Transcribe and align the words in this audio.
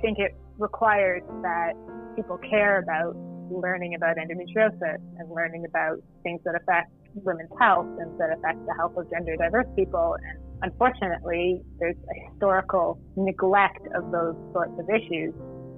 think 0.00 0.18
it 0.18 0.34
requires 0.58 1.22
that 1.42 1.72
people 2.16 2.38
care 2.38 2.78
about 2.78 3.16
learning 3.50 3.94
about 3.94 4.16
endometriosis 4.16 4.98
and 5.18 5.30
learning 5.30 5.64
about 5.68 5.98
things 6.22 6.40
that 6.44 6.54
affect 6.54 6.90
women's 7.14 7.50
health 7.58 7.86
and 7.98 8.18
that 8.18 8.30
affect 8.30 8.64
the 8.66 8.74
health 8.74 8.96
of 8.96 9.10
gender 9.10 9.36
diverse 9.36 9.66
people. 9.74 10.16
And 10.22 10.70
unfortunately, 10.70 11.62
there's 11.78 11.96
a 11.96 12.30
historical 12.30 13.00
neglect 13.16 13.86
of 13.94 14.10
those 14.12 14.36
sorts 14.52 14.72
of 14.78 14.88
issues. 14.88 15.34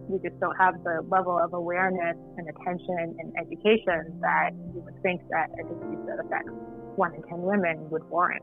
We 0.08 0.18
just 0.18 0.38
don't 0.40 0.56
have 0.56 0.82
the 0.84 1.00
level 1.08 1.38
of 1.38 1.54
awareness 1.54 2.16
and 2.36 2.48
attention 2.48 3.16
and 3.18 3.32
education 3.40 4.20
that 4.20 4.50
you 4.74 4.82
would 4.84 5.00
think 5.02 5.22
that 5.30 5.48
a 5.58 5.62
disease 5.62 6.04
that 6.06 6.24
affects 6.24 6.52
one 6.96 7.14
in 7.14 7.22
10 7.22 7.40
women 7.40 7.88
would 7.90 8.04
warrant. 8.10 8.42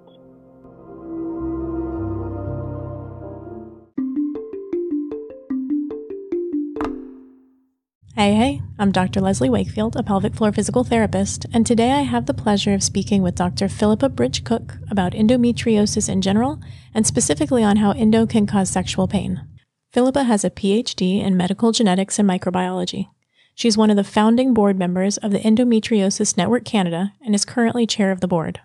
Hey, 8.20 8.34
hey, 8.34 8.62
I'm 8.78 8.92
Dr. 8.92 9.22
Leslie 9.22 9.50
Wakefield, 9.50 9.96
a 9.96 10.04
pelvic 10.04 10.36
floor 10.36 10.52
physical 10.52 10.84
therapist, 10.84 11.46
and 11.54 11.66
today 11.66 11.94
I 11.94 12.02
have 12.02 12.26
the 12.26 12.34
pleasure 12.34 12.74
of 12.74 12.84
speaking 12.84 13.22
with 13.22 13.36
Dr. 13.36 13.70
Philippa 13.70 14.10
Bridge 14.10 14.44
Cook 14.44 14.76
about 14.92 15.14
endometriosis 15.14 16.10
in 16.10 16.22
general, 16.22 16.60
and 16.94 17.08
specifically 17.08 17.64
on 17.64 17.78
how 17.78 17.92
endo 17.92 18.26
can 18.26 18.46
cause 18.46 18.70
sexual 18.70 19.08
pain. 19.08 19.48
Philippa 19.94 20.26
has 20.26 20.44
a 20.44 20.50
PhD 20.50 21.24
in 21.24 21.38
medical 21.38 21.72
genetics 21.72 22.20
and 22.20 22.28
microbiology. 22.28 23.08
She's 23.56 23.78
one 23.78 23.90
of 23.90 23.96
the 23.96 24.04
founding 24.04 24.54
board 24.54 24.78
members 24.78 25.16
of 25.16 25.32
the 25.32 25.40
Endometriosis 25.40 26.36
Network 26.36 26.66
Canada 26.66 27.14
and 27.22 27.34
is 27.34 27.46
currently 27.46 27.88
chair 27.88 28.12
of 28.12 28.20
the 28.20 28.28
board. 28.28 28.60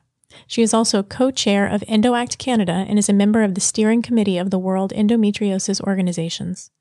She 0.48 0.62
is 0.62 0.74
also 0.74 1.04
co 1.04 1.30
chair 1.30 1.64
of 1.64 1.82
EndoAct 1.82 2.38
Canada 2.38 2.84
and 2.88 2.98
is 2.98 3.08
a 3.08 3.12
member 3.12 3.44
of 3.44 3.54
the 3.54 3.60
steering 3.60 4.02
committee 4.02 4.36
of 4.36 4.50
the 4.50 4.58
World 4.58 4.92
Endometriosis 4.96 5.80
Organizations. 5.80 6.72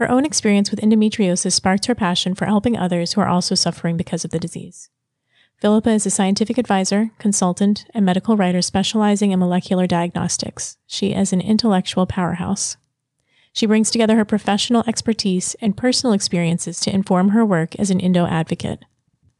Her 0.00 0.10
own 0.10 0.24
experience 0.24 0.70
with 0.70 0.80
endometriosis 0.80 1.52
sparked 1.52 1.84
her 1.84 1.94
passion 1.94 2.34
for 2.34 2.46
helping 2.46 2.74
others 2.74 3.12
who 3.12 3.20
are 3.20 3.28
also 3.28 3.54
suffering 3.54 3.98
because 3.98 4.24
of 4.24 4.30
the 4.30 4.38
disease. 4.38 4.88
Philippa 5.58 5.90
is 5.90 6.06
a 6.06 6.10
scientific 6.10 6.56
advisor, 6.56 7.10
consultant, 7.18 7.84
and 7.92 8.06
medical 8.06 8.34
writer 8.34 8.62
specializing 8.62 9.30
in 9.30 9.38
molecular 9.38 9.86
diagnostics. 9.86 10.78
She 10.86 11.12
is 11.12 11.34
an 11.34 11.42
intellectual 11.42 12.06
powerhouse. 12.06 12.78
She 13.52 13.66
brings 13.66 13.90
together 13.90 14.16
her 14.16 14.24
professional 14.24 14.84
expertise 14.86 15.54
and 15.60 15.76
personal 15.76 16.14
experiences 16.14 16.80
to 16.80 16.94
inform 16.94 17.30
her 17.30 17.44
work 17.44 17.76
as 17.76 17.90
an 17.90 18.00
endo 18.00 18.24
advocate. 18.24 18.82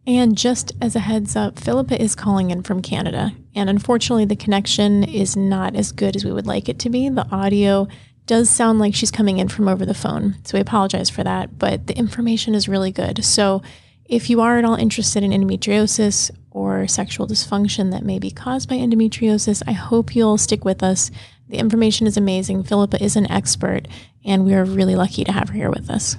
And 0.06 0.36
just 0.36 0.72
as 0.82 0.94
a 0.94 1.00
heads 1.00 1.36
up, 1.36 1.58
Philippa 1.58 1.98
is 2.00 2.14
calling 2.14 2.50
in 2.50 2.62
from 2.62 2.82
Canada, 2.82 3.32
and 3.54 3.70
unfortunately, 3.70 4.24
the 4.26 4.36
connection 4.36 5.04
is 5.04 5.36
not 5.36 5.74
as 5.74 5.92
good 5.92 6.16
as 6.16 6.24
we 6.24 6.32
would 6.32 6.46
like 6.46 6.68
it 6.68 6.78
to 6.80 6.90
be. 6.90 7.08
The 7.08 7.28
audio 7.30 7.88
does 8.30 8.48
sound 8.48 8.78
like 8.78 8.94
she's 8.94 9.10
coming 9.10 9.38
in 9.38 9.48
from 9.48 9.66
over 9.66 9.84
the 9.84 9.92
phone. 9.92 10.36
So 10.44 10.56
we 10.56 10.60
apologize 10.62 11.10
for 11.10 11.24
that, 11.24 11.58
but 11.58 11.88
the 11.88 11.98
information 11.98 12.54
is 12.54 12.68
really 12.68 12.92
good. 12.92 13.24
So 13.24 13.60
if 14.04 14.30
you 14.30 14.40
are 14.40 14.56
at 14.56 14.64
all 14.64 14.76
interested 14.76 15.24
in 15.24 15.32
endometriosis 15.32 16.30
or 16.52 16.86
sexual 16.86 17.26
dysfunction 17.26 17.90
that 17.90 18.04
may 18.04 18.20
be 18.20 18.30
caused 18.30 18.68
by 18.68 18.76
endometriosis, 18.76 19.64
I 19.66 19.72
hope 19.72 20.14
you'll 20.14 20.38
stick 20.38 20.64
with 20.64 20.80
us. 20.80 21.10
The 21.48 21.58
information 21.58 22.06
is 22.06 22.16
amazing. 22.16 22.62
Philippa 22.62 23.02
is 23.02 23.16
an 23.16 23.28
expert, 23.28 23.88
and 24.24 24.44
we 24.44 24.54
are 24.54 24.64
really 24.64 24.94
lucky 24.94 25.24
to 25.24 25.32
have 25.32 25.48
her 25.48 25.56
here 25.56 25.70
with 25.70 25.90
us. 25.90 26.16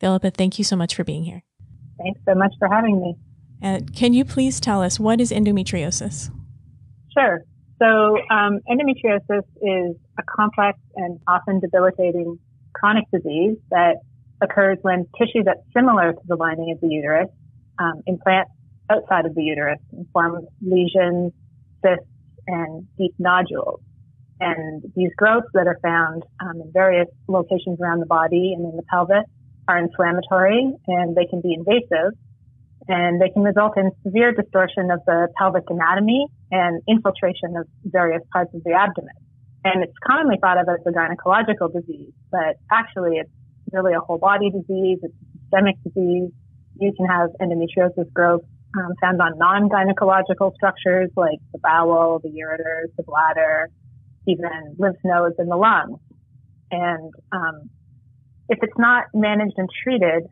Philippa, 0.00 0.30
thank 0.30 0.56
you 0.56 0.64
so 0.64 0.76
much 0.76 0.94
for 0.94 1.04
being 1.04 1.24
here. 1.24 1.42
Thanks 1.98 2.22
so 2.26 2.34
much 2.34 2.54
for 2.58 2.68
having 2.68 2.98
me. 3.02 3.16
And 3.60 3.94
can 3.94 4.14
you 4.14 4.24
please 4.24 4.60
tell 4.60 4.80
us 4.80 4.98
what 4.98 5.20
is 5.20 5.30
endometriosis? 5.30 6.30
Sure. 7.14 7.44
So 7.82 8.18
um, 8.30 8.60
endometriosis 8.66 9.44
is 9.60 9.96
a 10.20 10.22
complex 10.36 10.78
and 10.96 11.18
often 11.26 11.60
debilitating 11.60 12.38
chronic 12.74 13.04
disease 13.12 13.56
that 13.70 13.96
occurs 14.40 14.78
when 14.82 15.06
tissue 15.18 15.42
that's 15.44 15.60
similar 15.76 16.12
to 16.12 16.20
the 16.26 16.36
lining 16.36 16.72
of 16.72 16.80
the 16.80 16.88
uterus 16.88 17.28
um, 17.78 18.02
implants 18.06 18.52
outside 18.90 19.26
of 19.26 19.34
the 19.34 19.42
uterus 19.42 19.78
and 19.92 20.06
forms 20.12 20.46
lesions, 20.60 21.32
cysts, 21.82 22.06
and 22.46 22.86
deep 22.98 23.14
nodules. 23.18 23.80
And 24.40 24.82
these 24.96 25.10
growths 25.16 25.48
that 25.54 25.66
are 25.66 25.78
found 25.82 26.22
um, 26.40 26.62
in 26.62 26.72
various 26.72 27.08
locations 27.28 27.78
around 27.80 28.00
the 28.00 28.06
body 28.06 28.54
and 28.56 28.64
in 28.64 28.76
the 28.76 28.82
pelvis 28.90 29.24
are 29.68 29.78
inflammatory 29.78 30.72
and 30.88 31.14
they 31.14 31.26
can 31.26 31.40
be 31.42 31.54
invasive 31.54 32.16
and 32.88 33.20
they 33.20 33.28
can 33.28 33.42
result 33.42 33.76
in 33.76 33.90
severe 34.02 34.32
distortion 34.32 34.90
of 34.90 35.00
the 35.06 35.28
pelvic 35.36 35.64
anatomy 35.68 36.26
and 36.50 36.82
infiltration 36.88 37.56
of 37.56 37.66
various 37.84 38.22
parts 38.32 38.52
of 38.54 38.64
the 38.64 38.72
abdomen. 38.72 39.14
And 39.64 39.82
it's 39.84 39.98
commonly 40.06 40.36
thought 40.40 40.58
of 40.58 40.68
as 40.68 40.80
a 40.86 40.90
gynecological 40.90 41.72
disease, 41.72 42.12
but 42.30 42.56
actually 42.72 43.18
it's 43.18 43.30
really 43.72 43.92
a 43.92 44.00
whole 44.00 44.18
body 44.18 44.50
disease. 44.50 44.98
It's 45.02 45.14
a 45.14 45.38
systemic 45.42 45.76
disease. 45.84 46.30
You 46.78 46.92
can 46.96 47.06
have 47.06 47.30
endometriosis 47.40 48.10
growth 48.12 48.42
um, 48.78 48.94
found 49.00 49.20
on 49.20 49.36
non-gynecological 49.36 50.54
structures 50.54 51.10
like 51.16 51.38
the 51.52 51.58
bowel, 51.58 52.20
the 52.22 52.30
ureters, 52.30 52.94
the 52.96 53.02
bladder, 53.02 53.68
even 54.26 54.76
lymph 54.78 54.96
nodes 55.04 55.34
and 55.38 55.50
the 55.50 55.56
lungs. 55.56 55.98
And 56.70 57.12
um, 57.32 57.68
if 58.48 58.58
it's 58.62 58.78
not 58.78 59.04
managed 59.12 59.54
and 59.58 59.68
treated, 59.82 60.26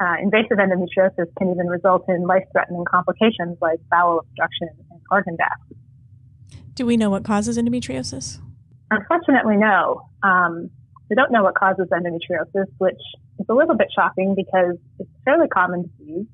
uh, 0.00 0.14
invasive 0.22 0.58
endometriosis 0.58 1.26
can 1.36 1.50
even 1.50 1.66
result 1.66 2.04
in 2.08 2.26
life-threatening 2.26 2.84
complications 2.90 3.58
like 3.60 3.78
bowel 3.90 4.20
obstruction 4.20 4.68
and 4.90 5.00
organ 5.10 5.36
death. 5.36 6.58
Do 6.74 6.86
we 6.86 6.96
know 6.96 7.10
what 7.10 7.24
causes 7.24 7.58
endometriosis? 7.58 8.40
Unfortunately, 8.90 9.56
no. 9.56 10.08
Um, 10.22 10.70
we 11.10 11.16
don't 11.16 11.32
know 11.32 11.42
what 11.42 11.54
causes 11.54 11.88
endometriosis, 11.92 12.66
which 12.78 13.00
is 13.38 13.46
a 13.48 13.54
little 13.54 13.76
bit 13.76 13.88
shocking 13.94 14.34
because 14.34 14.76
it's 14.98 15.10
a 15.10 15.22
fairly 15.24 15.48
common 15.48 15.90
disease. 15.98 16.26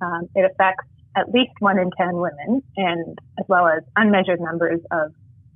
Um, 0.00 0.28
it 0.34 0.50
affects 0.50 0.84
at 1.16 1.30
least 1.32 1.52
one 1.58 1.78
in 1.78 1.90
10 1.96 2.14
women 2.14 2.62
and 2.76 3.18
as 3.38 3.46
well 3.48 3.66
as 3.66 3.82
unmeasured 3.96 4.40
numbers 4.40 4.80
of 4.90 5.12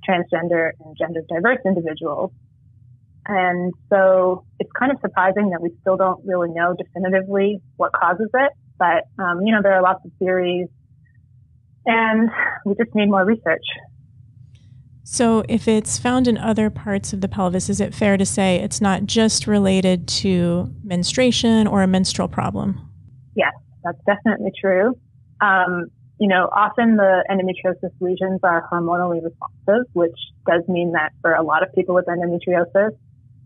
transgender 0.07 0.71
and 0.79 0.97
gender 0.97 1.21
diverse 1.29 1.59
individuals. 1.65 2.31
And 3.25 3.73
so 3.89 4.45
it's 4.59 4.71
kind 4.77 4.91
of 4.91 4.97
surprising 4.99 5.51
that 5.51 5.61
we 5.61 5.69
still 5.81 5.95
don't 5.95 6.25
really 6.25 6.49
know 6.49 6.75
definitively 6.77 7.61
what 7.77 7.93
causes 7.93 8.29
it. 8.33 8.51
But, 8.77 9.07
um, 9.23 9.41
you 9.45 9.53
know, 9.53 9.61
there 9.61 9.73
are 9.73 9.81
lots 9.81 10.03
of 10.03 10.11
theories 10.19 10.67
and 11.85 12.29
we 12.65 12.75
just 12.75 12.93
need 12.95 13.09
more 13.09 13.23
research. 13.23 13.63
So, 15.05 15.43
if 15.49 15.67
it's 15.67 15.97
found 15.97 16.29
in 16.29 16.37
other 16.37 16.69
parts 16.69 17.11
of 17.11 17.19
the 17.19 17.27
pelvis, 17.27 17.69
is 17.69 17.81
it 17.81 17.93
fair 17.93 18.15
to 18.15 18.25
say 18.25 18.55
it's 18.55 18.79
not 18.79 19.05
just 19.05 19.47
related 19.47 20.07
to 20.07 20.73
menstruation 20.83 21.67
or 21.67 21.83
a 21.83 21.87
menstrual 21.87 22.29
problem? 22.29 22.79
Yes, 23.35 23.51
that's 23.83 23.99
definitely 24.05 24.51
true. 24.59 24.97
Um, 25.41 25.87
you 26.19 26.29
know, 26.29 26.49
often 26.55 26.95
the 26.95 27.25
endometriosis 27.29 27.91
lesions 27.99 28.39
are 28.43 28.65
hormonally 28.71 29.21
responsive, 29.21 29.91
which 29.91 30.15
does 30.47 30.61
mean 30.69 30.93
that 30.93 31.11
for 31.21 31.33
a 31.33 31.43
lot 31.43 31.63
of 31.63 31.73
people 31.75 31.95
with 31.95 32.05
endometriosis, 32.05 32.91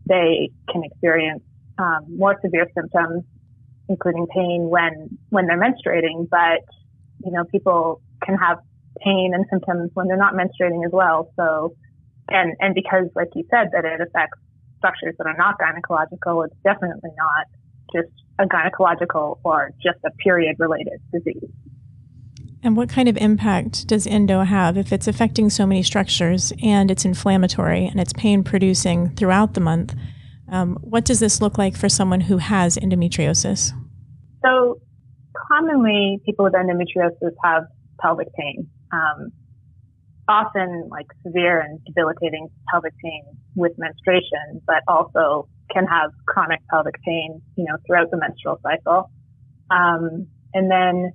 they 0.05 0.51
can 0.71 0.83
experience 0.83 1.41
um, 1.79 2.05
more 2.07 2.35
severe 2.43 2.67
symptoms, 2.75 3.23
including 3.89 4.27
pain 4.27 4.69
when 4.69 5.17
when 5.29 5.47
they're 5.47 5.59
menstruating. 5.59 6.29
But 6.29 6.65
you 7.25 7.31
know, 7.31 7.45
people 7.45 8.01
can 8.23 8.37
have 8.37 8.59
pain 9.03 9.31
and 9.33 9.45
symptoms 9.49 9.91
when 9.93 10.07
they're 10.07 10.17
not 10.17 10.33
menstruating 10.33 10.85
as 10.85 10.91
well. 10.91 11.31
So, 11.35 11.75
and 12.29 12.55
and 12.59 12.75
because, 12.75 13.07
like 13.15 13.29
you 13.35 13.43
said, 13.49 13.69
that 13.73 13.85
it 13.85 14.01
affects 14.01 14.39
structures 14.77 15.15
that 15.17 15.27
are 15.27 15.37
not 15.37 15.55
gynecological, 15.59 16.45
it's 16.45 16.55
definitely 16.63 17.11
not 17.17 17.45
just 17.93 18.13
a 18.39 18.45
gynecological 18.45 19.39
or 19.43 19.71
just 19.81 19.99
a 20.05 20.11
period 20.23 20.55
related 20.59 20.99
disease. 21.11 21.49
And 22.63 22.75
what 22.75 22.89
kind 22.89 23.07
of 23.07 23.17
impact 23.17 23.87
does 23.87 24.07
endo 24.07 24.41
have 24.41 24.77
if 24.77 24.91
it's 24.91 25.07
affecting 25.07 25.49
so 25.49 25.65
many 25.65 25.83
structures 25.83 26.51
and 26.61 26.89
it's 26.89 27.05
inflammatory 27.05 27.85
and 27.85 27.99
it's 27.99 28.13
pain 28.13 28.43
producing 28.43 29.15
throughout 29.15 29.53
the 29.53 29.61
month? 29.61 29.95
Um, 30.49 30.77
what 30.81 31.05
does 31.05 31.19
this 31.19 31.41
look 31.41 31.57
like 31.57 31.77
for 31.77 31.89
someone 31.89 32.21
who 32.21 32.37
has 32.37 32.77
endometriosis? 32.77 33.73
So, 34.43 34.79
commonly, 35.49 36.21
people 36.25 36.45
with 36.45 36.53
endometriosis 36.53 37.31
have 37.43 37.65
pelvic 37.99 38.33
pain. 38.33 38.69
Um, 38.91 39.31
often, 40.27 40.89
like 40.91 41.07
severe 41.25 41.61
and 41.61 41.79
debilitating 41.85 42.49
pelvic 42.69 42.93
pain 43.03 43.23
with 43.55 43.71
menstruation, 43.77 44.61
but 44.65 44.83
also 44.87 45.47
can 45.71 45.85
have 45.85 46.11
chronic 46.25 46.59
pelvic 46.69 46.95
pain, 47.03 47.41
you 47.55 47.65
know, 47.65 47.77
throughout 47.85 48.11
the 48.11 48.17
menstrual 48.17 48.59
cycle. 48.61 49.09
Um, 49.71 50.27
and 50.53 50.69
then 50.71 51.13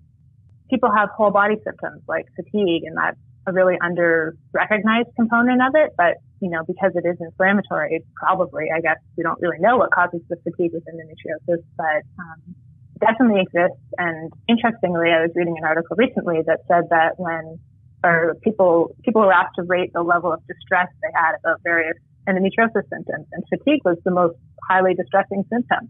people 0.70 0.90
have 0.90 1.10
whole 1.10 1.30
body 1.30 1.56
symptoms 1.64 2.02
like 2.08 2.26
fatigue, 2.36 2.84
and 2.84 2.96
that's 2.96 3.18
a 3.46 3.52
really 3.52 3.76
under 3.82 4.36
recognized 4.52 5.08
component 5.16 5.60
of 5.60 5.72
it. 5.74 5.92
But, 5.96 6.16
you 6.40 6.50
know, 6.50 6.62
because 6.66 6.92
it 6.94 7.06
is 7.06 7.16
inflammatory, 7.20 8.02
probably, 8.14 8.66
I 8.74 8.80
guess 8.80 8.98
we 9.16 9.22
don't 9.22 9.40
really 9.40 9.58
know 9.58 9.76
what 9.76 9.90
causes 9.90 10.20
the 10.28 10.36
fatigue 10.36 10.72
with 10.72 10.84
endometriosis, 10.84 11.62
but, 11.76 12.02
um, 12.18 12.54
definitely 13.00 13.40
exists. 13.42 13.82
And 13.98 14.32
interestingly, 14.48 15.10
I 15.10 15.22
was 15.22 15.30
reading 15.34 15.56
an 15.58 15.64
article 15.64 15.96
recently 15.96 16.40
that 16.46 16.60
said 16.68 16.88
that 16.90 17.18
when 17.18 17.58
or 18.04 18.34
people 18.42 18.96
people 19.04 19.22
were 19.22 19.32
asked 19.32 19.54
to 19.56 19.62
rate 19.62 19.92
the 19.94 20.02
level 20.02 20.32
of 20.32 20.40
distress 20.46 20.88
they 21.02 21.12
had 21.14 21.34
about 21.38 21.60
various 21.62 21.96
endometriosis 22.28 22.88
symptoms, 22.90 23.26
and 23.32 23.44
fatigue 23.48 23.80
was 23.84 23.96
the 24.04 24.10
most 24.10 24.36
highly 24.68 24.94
distressing 24.94 25.44
symptom. 25.50 25.88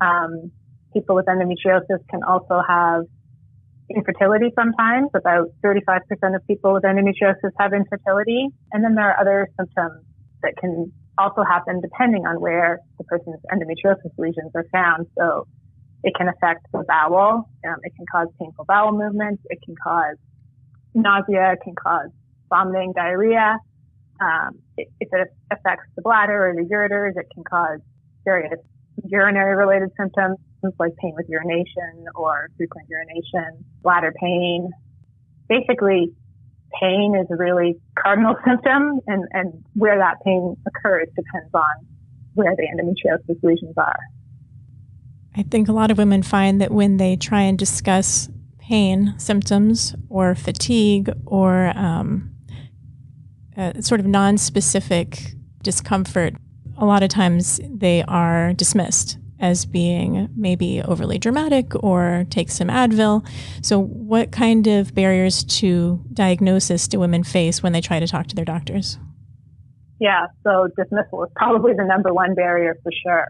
Um, 0.00 0.50
people 0.92 1.14
with 1.14 1.26
endometriosis 1.26 2.02
can 2.10 2.22
also 2.22 2.62
have 2.66 3.04
infertility 3.88 4.50
sometimes. 4.54 5.10
About 5.14 5.48
35% 5.64 6.00
of 6.34 6.46
people 6.46 6.72
with 6.72 6.82
endometriosis 6.82 7.52
have 7.58 7.72
infertility. 7.72 8.48
And 8.72 8.84
then 8.84 8.94
there 8.94 9.10
are 9.10 9.20
other 9.20 9.48
symptoms 9.58 10.04
that 10.42 10.54
can 10.58 10.92
also 11.18 11.42
happen 11.42 11.80
depending 11.80 12.26
on 12.26 12.40
where 12.40 12.80
the 12.98 13.04
person's 13.04 13.40
endometriosis 13.52 14.12
lesions 14.18 14.52
are 14.54 14.66
found. 14.72 15.06
So 15.18 15.46
it 16.04 16.14
can 16.14 16.28
affect 16.28 16.66
the 16.72 16.84
bowel. 16.86 17.48
Um, 17.66 17.76
it 17.82 17.92
can 17.96 18.06
cause 18.10 18.28
painful 18.38 18.64
bowel 18.64 18.92
movements. 18.92 19.42
It 19.50 19.58
can 19.64 19.74
cause 19.82 20.16
nausea. 20.94 21.52
It 21.52 21.60
can 21.62 21.74
cause 21.74 22.10
vomiting, 22.48 22.92
diarrhea. 22.94 23.58
Um, 24.20 24.58
if 24.78 24.88
it 25.12 25.28
affects 25.50 25.88
the 25.94 26.02
bladder 26.02 26.48
or 26.48 26.54
the 26.54 26.62
ureters, 26.62 27.16
it 27.16 27.26
can 27.34 27.44
cause 27.44 27.80
various 28.24 28.58
urinary 29.04 29.56
related 29.56 29.90
symptoms 29.98 30.38
like 30.78 30.96
pain 30.96 31.12
with 31.16 31.26
urination 31.28 32.06
or 32.14 32.48
frequent 32.56 32.88
urination, 32.88 33.64
bladder 33.82 34.12
pain. 34.20 34.70
Basically, 35.48 36.12
pain 36.80 37.14
is 37.14 37.26
a 37.30 37.36
really 37.36 37.76
cardinal 37.98 38.34
symptom 38.46 39.00
and, 39.06 39.24
and 39.32 39.64
where 39.74 39.98
that 39.98 40.16
pain 40.24 40.56
occurs 40.66 41.08
depends 41.14 41.52
on 41.54 41.86
where 42.34 42.54
the 42.56 42.62
endometriosis 42.62 43.42
lesions 43.42 43.74
are. 43.76 43.98
I 45.36 45.42
think 45.42 45.68
a 45.68 45.72
lot 45.72 45.90
of 45.90 45.98
women 45.98 46.22
find 46.22 46.60
that 46.60 46.70
when 46.70 46.96
they 46.96 47.16
try 47.16 47.42
and 47.42 47.58
discuss 47.58 48.30
pain 48.58 49.14
symptoms 49.18 49.94
or 50.08 50.34
fatigue 50.34 51.10
or 51.26 51.76
um, 51.76 52.34
sort 53.80 54.00
of 54.00 54.06
non-specific 54.06 55.34
discomfort, 55.62 56.34
a 56.78 56.86
lot 56.86 57.02
of 57.02 57.10
times 57.10 57.60
they 57.68 58.02
are 58.04 58.54
dismissed 58.54 59.18
as 59.38 59.66
being 59.66 60.30
maybe 60.34 60.80
overly 60.82 61.18
dramatic 61.18 61.72
or 61.84 62.24
take 62.30 62.50
some 62.50 62.68
Advil. 62.68 63.26
So, 63.60 63.78
what 63.78 64.32
kind 64.32 64.66
of 64.66 64.94
barriers 64.94 65.44
to 65.44 66.02
diagnosis 66.14 66.88
do 66.88 66.98
women 66.98 67.22
face 67.22 67.62
when 67.62 67.72
they 67.72 67.82
try 67.82 68.00
to 68.00 68.06
talk 68.06 68.28
to 68.28 68.34
their 68.34 68.46
doctors? 68.46 68.98
Yeah, 70.00 70.26
so 70.42 70.68
dismissal 70.76 71.24
is 71.24 71.30
probably 71.36 71.72
the 71.74 71.84
number 71.84 72.12
one 72.12 72.34
barrier 72.34 72.78
for 72.82 72.92
sure. 73.02 73.28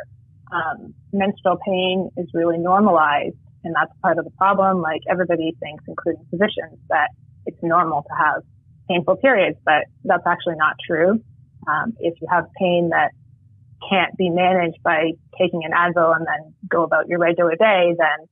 Um, 0.52 0.94
menstrual 1.12 1.58
pain 1.64 2.10
is 2.16 2.28
really 2.32 2.58
normalized, 2.58 3.36
and 3.64 3.74
that's 3.74 3.92
part 4.02 4.18
of 4.18 4.24
the 4.24 4.30
problem. 4.32 4.80
Like 4.80 5.02
everybody 5.10 5.56
thinks, 5.60 5.84
including 5.88 6.24
physicians, 6.30 6.78
that 6.88 7.10
it's 7.46 7.58
normal 7.62 8.02
to 8.02 8.14
have 8.16 8.42
painful 8.88 9.16
periods, 9.16 9.58
but 9.64 9.84
that's 10.04 10.26
actually 10.26 10.56
not 10.56 10.76
true. 10.86 11.20
Um, 11.66 11.94
if 11.98 12.14
you 12.20 12.28
have 12.30 12.46
pain 12.58 12.90
that 12.90 13.10
can't 13.90 14.16
be 14.16 14.30
managed 14.30 14.82
by 14.82 15.12
taking 15.38 15.64
an 15.64 15.72
Advil 15.72 16.16
and 16.16 16.26
then 16.26 16.54
go 16.68 16.84
about 16.84 17.08
your 17.08 17.18
regular 17.18 17.56
day, 17.56 17.94
then 17.98 18.26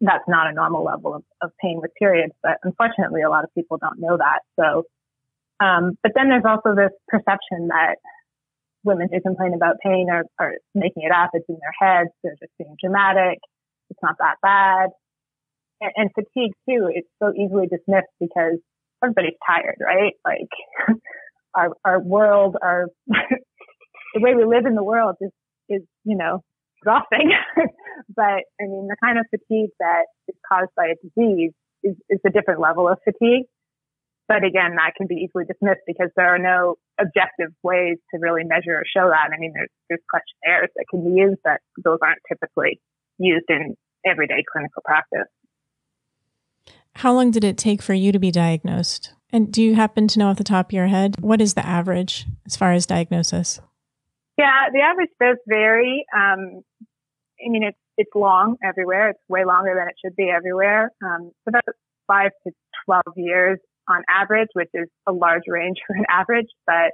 that's 0.00 0.24
not 0.28 0.46
a 0.46 0.52
normal 0.52 0.84
level 0.84 1.14
of, 1.14 1.24
of 1.40 1.50
pain 1.60 1.80
with 1.80 1.90
periods. 1.98 2.34
But 2.42 2.58
unfortunately, 2.62 3.22
a 3.22 3.30
lot 3.30 3.44
of 3.44 3.54
people 3.54 3.78
don't 3.78 3.98
know 3.98 4.18
that. 4.18 4.40
So, 4.60 4.84
um, 5.64 5.98
but 6.02 6.12
then 6.14 6.28
there's 6.28 6.44
also 6.44 6.74
this 6.74 6.92
perception 7.08 7.68
that 7.68 7.96
women 8.86 9.08
who 9.12 9.20
complain 9.20 9.52
about 9.54 9.76
pain 9.82 10.08
are, 10.10 10.24
are 10.38 10.54
making 10.74 11.02
it 11.02 11.12
up. 11.12 11.30
It's 11.34 11.48
in 11.48 11.58
their 11.60 11.76
heads. 11.78 12.10
They're 12.22 12.36
just 12.40 12.52
being 12.58 12.76
dramatic. 12.80 13.38
It's 13.90 14.00
not 14.02 14.16
that 14.18 14.36
bad. 14.42 14.90
And, 15.80 15.92
and 15.96 16.10
fatigue 16.14 16.52
too. 16.68 16.88
It's 16.94 17.08
so 17.22 17.32
easily 17.34 17.66
dismissed 17.66 18.12
because 18.20 18.58
everybody's 19.02 19.38
tired, 19.46 19.76
right? 19.84 20.14
Like 20.24 20.50
our, 21.54 21.70
our 21.84 22.00
world, 22.00 22.56
our 22.62 22.86
the 23.06 24.20
way 24.20 24.34
we 24.34 24.44
live 24.44 24.66
in 24.66 24.74
the 24.74 24.84
world 24.84 25.16
is, 25.20 25.30
is, 25.68 25.82
you 26.04 26.16
know, 26.16 26.42
exhausting. 26.80 27.32
but 28.16 28.46
I 28.60 28.64
mean, 28.64 28.88
the 28.88 28.96
kind 29.02 29.18
of 29.18 29.26
fatigue 29.30 29.70
that 29.80 30.06
is 30.28 30.36
caused 30.50 30.70
by 30.76 30.86
a 30.86 30.94
disease 31.02 31.52
is, 31.82 31.96
is 32.08 32.20
a 32.26 32.30
different 32.30 32.60
level 32.60 32.88
of 32.88 32.98
fatigue. 33.04 33.46
But 34.28 34.44
again, 34.44 34.74
that 34.76 34.92
can 34.96 35.06
be 35.06 35.26
easily 35.26 35.44
dismissed 35.44 35.86
because 35.86 36.10
there 36.16 36.34
are 36.34 36.38
no 36.38 36.76
objective 36.98 37.52
ways 37.62 37.98
to 38.12 38.18
really 38.20 38.42
measure 38.44 38.74
or 38.74 38.84
show 38.84 39.08
that. 39.08 39.30
I 39.32 39.38
mean, 39.38 39.52
there's, 39.54 39.70
there's 39.88 40.00
questionnaires 40.10 40.70
that 40.74 40.86
can 40.90 41.04
be 41.04 41.20
used, 41.20 41.38
but 41.44 41.60
those 41.82 41.98
aren't 42.02 42.18
typically 42.28 42.80
used 43.18 43.46
in 43.48 43.76
everyday 44.04 44.42
clinical 44.50 44.82
practice. 44.84 45.30
How 46.96 47.12
long 47.12 47.30
did 47.30 47.44
it 47.44 47.56
take 47.56 47.82
for 47.82 47.94
you 47.94 48.10
to 48.10 48.18
be 48.18 48.30
diagnosed? 48.30 49.12
And 49.32 49.52
do 49.52 49.62
you 49.62 49.74
happen 49.74 50.08
to 50.08 50.18
know 50.18 50.28
off 50.28 50.38
the 50.38 50.44
top 50.44 50.70
of 50.70 50.72
your 50.72 50.86
head 50.86 51.16
what 51.20 51.40
is 51.40 51.54
the 51.54 51.66
average 51.66 52.26
as 52.46 52.56
far 52.56 52.72
as 52.72 52.86
diagnosis? 52.86 53.60
Yeah, 54.38 54.70
the 54.72 54.80
average 54.80 55.10
does 55.20 55.36
vary. 55.46 56.04
Um, 56.14 56.62
I 57.44 57.48
mean, 57.48 57.62
it's 57.62 57.78
it's 57.98 58.10
long 58.14 58.56
everywhere. 58.62 59.10
It's 59.10 59.20
way 59.28 59.44
longer 59.44 59.74
than 59.76 59.88
it 59.88 59.94
should 60.04 60.16
be 60.16 60.30
everywhere. 60.30 60.90
Um, 61.02 61.28
it's 61.28 61.48
about 61.48 61.64
five 62.06 62.30
to 62.46 62.52
twelve 62.84 63.16
years 63.16 63.58
on 63.88 64.02
average, 64.08 64.48
which 64.54 64.70
is 64.74 64.88
a 65.06 65.12
large 65.12 65.44
range 65.46 65.78
for 65.86 65.96
an 65.96 66.04
average. 66.08 66.48
But 66.66 66.92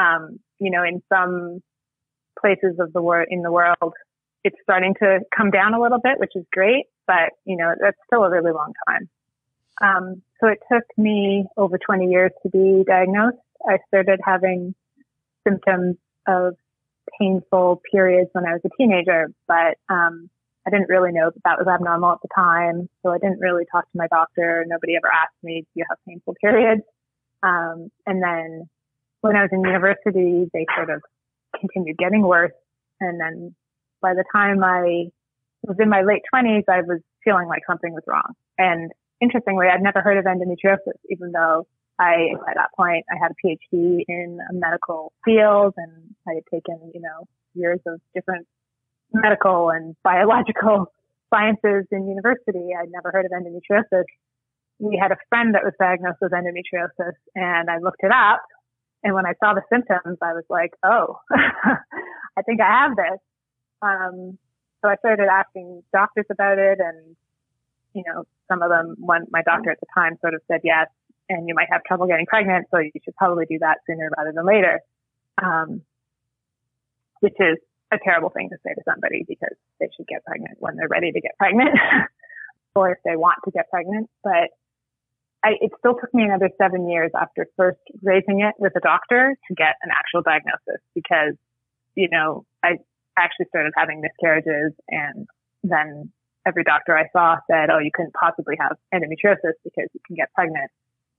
um, 0.00 0.38
you 0.58 0.70
know, 0.70 0.82
in 0.82 1.02
some 1.12 1.60
places 2.40 2.76
of 2.78 2.92
the 2.92 3.02
world 3.02 3.28
in 3.30 3.42
the 3.42 3.52
world, 3.52 3.94
it's 4.42 4.56
starting 4.62 4.94
to 5.00 5.20
come 5.36 5.50
down 5.50 5.74
a 5.74 5.80
little 5.80 6.00
bit, 6.00 6.18
which 6.18 6.32
is 6.34 6.44
great. 6.52 6.86
But 7.06 7.30
you 7.44 7.56
know, 7.56 7.74
that's 7.80 7.98
still 8.06 8.24
a 8.24 8.30
really 8.30 8.52
long 8.52 8.72
time. 8.88 9.08
Um, 9.82 10.22
so 10.40 10.48
it 10.48 10.60
took 10.70 10.84
me 10.96 11.46
over 11.56 11.78
20 11.78 12.06
years 12.06 12.30
to 12.42 12.48
be 12.48 12.84
diagnosed. 12.86 13.38
I 13.66 13.78
started 13.88 14.20
having 14.24 14.74
symptoms 15.46 15.96
of 16.28 16.54
painful 17.18 17.82
periods 17.90 18.30
when 18.32 18.46
I 18.46 18.52
was 18.52 18.60
a 18.64 18.70
teenager, 18.78 19.28
but 19.48 19.76
um, 19.88 20.30
I 20.66 20.70
didn't 20.70 20.88
really 20.88 21.12
know 21.12 21.30
that 21.30 21.42
that 21.44 21.58
was 21.58 21.66
abnormal 21.68 22.12
at 22.12 22.22
the 22.22 22.28
time. 22.34 22.88
So 23.02 23.10
I 23.10 23.18
didn't 23.18 23.40
really 23.40 23.64
talk 23.70 23.84
to 23.84 23.98
my 23.98 24.06
doctor. 24.08 24.64
Nobody 24.66 24.96
ever 24.96 25.10
asked 25.12 25.36
me, 25.42 25.62
do 25.62 25.80
you 25.80 25.84
have 25.88 25.98
painful 26.08 26.34
periods? 26.40 26.82
Um, 27.42 27.90
and 28.06 28.22
then 28.22 28.68
when 29.20 29.36
I 29.36 29.42
was 29.42 29.50
in 29.52 29.60
university, 29.60 30.48
they 30.52 30.66
sort 30.74 30.90
of 30.90 31.02
continued 31.58 31.98
getting 31.98 32.22
worse. 32.22 32.52
And 33.00 33.20
then 33.20 33.54
by 34.00 34.14
the 34.14 34.24
time 34.32 34.64
I 34.64 35.10
was 35.62 35.76
in 35.78 35.88
my 35.88 36.02
late 36.02 36.22
twenties, 36.30 36.64
I 36.68 36.80
was 36.80 37.00
feeling 37.22 37.48
like 37.48 37.62
something 37.66 37.92
was 37.92 38.04
wrong. 38.06 38.34
And 38.58 38.92
interestingly, 39.20 39.66
I'd 39.66 39.82
never 39.82 40.00
heard 40.00 40.18
of 40.18 40.24
endometriosis, 40.24 40.98
even 41.10 41.32
though 41.32 41.66
I, 41.98 42.34
at 42.48 42.56
that 42.56 42.70
point, 42.76 43.04
I 43.10 43.16
had 43.22 43.32
a 43.32 43.46
PhD 43.46 44.04
in 44.08 44.38
a 44.50 44.54
medical 44.54 45.12
field 45.24 45.74
and 45.76 46.14
I 46.28 46.34
had 46.34 46.44
taken, 46.52 46.90
you 46.94 47.00
know, 47.00 47.26
years 47.54 47.80
of 47.86 48.00
different 48.14 48.46
medical 49.12 49.70
and 49.70 49.96
biological 50.02 50.86
sciences 51.30 51.86
in 51.90 52.08
university. 52.08 52.70
I'd 52.78 52.90
never 52.90 53.10
heard 53.10 53.26
of 53.26 53.32
endometriosis. 53.32 54.04
We 54.78 54.98
had 55.00 55.12
a 55.12 55.16
friend 55.28 55.54
that 55.54 55.62
was 55.64 55.72
diagnosed 55.78 56.18
with 56.20 56.32
endometriosis 56.32 57.14
and 57.34 57.70
I 57.70 57.78
looked 57.78 58.02
it 58.02 58.10
up. 58.10 58.42
And 59.02 59.14
when 59.14 59.26
I 59.26 59.34
saw 59.38 59.54
the 59.54 59.62
symptoms, 59.70 60.18
I 60.22 60.32
was 60.32 60.44
like, 60.48 60.72
oh, 60.82 61.18
I 61.32 62.42
think 62.42 62.60
I 62.60 62.84
have 62.84 62.96
this. 62.96 63.20
Um, 63.82 64.38
so 64.82 64.88
I 64.88 64.96
started 64.96 65.28
asking 65.30 65.82
doctors 65.92 66.26
about 66.30 66.58
it 66.58 66.78
and, 66.80 67.16
you 67.92 68.02
know, 68.06 68.24
some 68.48 68.62
of 68.62 68.70
them, 68.70 68.96
one, 68.98 69.26
my 69.30 69.42
doctor 69.42 69.70
at 69.70 69.80
the 69.80 69.86
time 69.94 70.16
sort 70.20 70.34
of 70.34 70.40
said 70.48 70.60
yes, 70.64 70.88
and 71.28 71.48
you 71.48 71.54
might 71.54 71.68
have 71.70 71.82
trouble 71.84 72.06
getting 72.06 72.26
pregnant, 72.26 72.66
so 72.70 72.78
you 72.78 72.90
should 73.02 73.16
probably 73.16 73.46
do 73.46 73.58
that 73.60 73.78
sooner 73.86 74.10
rather 74.16 74.32
than 74.32 74.46
later. 74.46 74.80
Um, 75.42 75.82
which 77.20 77.34
is 77.40 77.56
a 77.94 78.04
terrible 78.04 78.30
thing 78.30 78.50
to 78.50 78.56
say 78.64 78.74
to 78.74 78.82
somebody 78.84 79.24
because 79.26 79.56
they 79.80 79.88
should 79.96 80.06
get 80.06 80.24
pregnant 80.24 80.56
when 80.58 80.76
they're 80.76 80.88
ready 80.88 81.12
to 81.12 81.20
get 81.20 81.32
pregnant 81.38 81.76
or 82.76 82.92
if 82.92 82.98
they 83.04 83.16
want 83.16 83.38
to 83.44 83.50
get 83.50 83.70
pregnant. 83.70 84.08
But 84.22 84.50
I, 85.44 85.56
it 85.60 85.72
still 85.78 85.94
took 85.94 86.12
me 86.14 86.24
another 86.24 86.50
seven 86.58 86.88
years 86.88 87.10
after 87.14 87.46
first 87.56 87.80
raising 88.02 88.40
it 88.40 88.54
with 88.58 88.72
a 88.76 88.80
doctor 88.80 89.36
to 89.48 89.54
get 89.54 89.76
an 89.82 89.90
actual 89.92 90.22
diagnosis 90.22 90.80
because, 90.94 91.34
you 91.94 92.08
know, 92.10 92.44
I 92.62 92.78
actually 93.16 93.46
started 93.48 93.72
having 93.76 94.00
miscarriages 94.00 94.72
and 94.88 95.28
then 95.62 96.10
every 96.46 96.64
doctor 96.64 96.96
I 96.96 97.08
saw 97.12 97.36
said, 97.50 97.70
oh, 97.70 97.78
you 97.78 97.90
couldn't 97.92 98.14
possibly 98.14 98.56
have 98.58 98.76
endometriosis 98.92 99.56
because 99.64 99.88
you 99.92 100.00
can 100.06 100.16
get 100.16 100.32
pregnant 100.34 100.70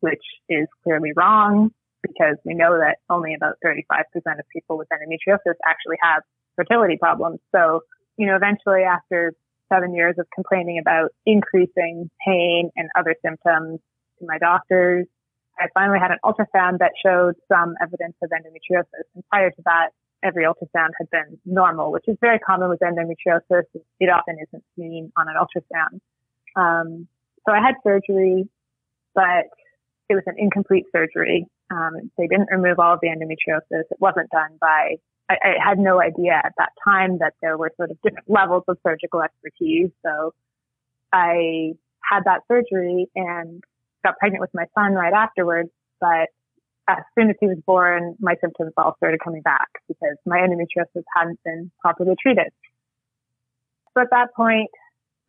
which 0.06 0.24
is 0.50 0.68
clearly 0.84 1.12
wrong 1.16 1.72
because 2.02 2.38
we 2.46 2.54
know 2.54 2.78
that 2.78 2.98
only 3.10 3.34
about 3.34 3.56
35% 3.66 3.82
of 4.38 4.46
people 4.54 4.78
with 4.78 4.88
endometriosis 4.94 5.58
actually 5.68 5.98
have 6.02 6.22
fertility 6.56 6.98
problems. 6.98 7.40
So, 7.54 7.82
you 8.18 8.28
know, 8.28 8.36
eventually 8.36 8.84
after 8.84 9.34
seven 9.72 9.96
years 9.96 10.16
of 10.20 10.28
complaining 10.34 10.80
about 10.80 11.12
increasing 11.26 12.10
pain 12.26 12.70
and 12.76 12.90
other 12.98 13.16
symptoms 13.26 13.80
to 14.20 14.26
my 14.26 14.38
doctors, 14.38 15.08
I 15.60 15.68
finally 15.74 16.00
had 16.00 16.12
an 16.12 16.18
ultrasound 16.24 16.80
that 16.80 16.92
showed 17.04 17.36
some 17.48 17.76
evidence 17.82 18.16
of 18.22 18.30
endometriosis. 18.30 19.06
And 19.16 19.24
prior 19.30 19.50
to 19.50 19.62
that, 19.66 19.90
every 20.24 20.44
ultrasound 20.44 20.90
had 20.98 21.10
been 21.12 21.38
normal, 21.46 21.92
which 21.92 22.06
is 22.08 22.18
very 22.20 22.40
common 22.40 22.70
with 22.70 22.80
endometriosis. 22.80 23.64
It 24.00 24.10
often 24.10 24.38
isn't 24.42 24.64
seen 24.76 25.12
on 25.18 25.28
an 25.30 25.36
ultrasound. 25.36 26.00
Um, 26.56 27.08
so 27.48 27.54
I 27.54 27.62
had 27.62 27.76
surgery, 27.84 28.50
but 29.14 29.46
it 30.10 30.16
was 30.16 30.24
an 30.26 30.36
incomplete 30.38 30.86
surgery. 30.92 31.48
Um, 31.72 32.12
they 32.18 32.28
didn't 32.28 32.50
remove 32.52 32.80
all 32.80 32.94
of 32.94 33.00
the 33.02 33.08
endometriosis. 33.08 33.84
It 33.92 33.98
wasn't 34.00 34.30
done 34.30 34.58
by, 34.60 34.96
I, 35.30 35.36
I 35.44 35.54
had 35.64 35.80
no 35.80 36.02
idea 36.02 36.34
at 36.34 36.54
that 36.58 36.70
time 36.84 37.20
that 37.20 37.34
there 37.42 37.58
were 37.58 37.72
sort 37.78 37.92
of 37.92 37.98
different 38.02 38.30
levels 38.30 38.64
of 38.68 38.78
surgical 38.86 39.22
expertise. 39.22 39.90
So 40.06 40.34
I 41.12 41.74
had 42.02 42.24
that 42.26 42.42
surgery 42.48 43.08
and 43.16 43.64
got 44.04 44.18
pregnant 44.20 44.42
with 44.42 44.54
my 44.54 44.66
son 44.76 44.94
right 44.94 45.14
afterwards. 45.14 45.70
But 46.00 46.30
as 46.88 47.04
soon 47.18 47.30
as 47.30 47.36
he 47.40 47.48
was 47.48 47.58
born, 47.66 48.16
my 48.20 48.36
symptoms 48.42 48.74
all 48.78 48.96
started 48.98 49.20
coming 49.24 49.42
back 49.42 49.68
because 49.88 50.18
my 50.26 50.38
endometriosis 50.38 51.04
hadn't 51.16 51.40
been 51.44 51.72
properly 51.82 52.16
treated. 52.22 52.52
So 53.96 54.02
at 54.02 54.10
that 54.12 54.34
point, 54.36 54.70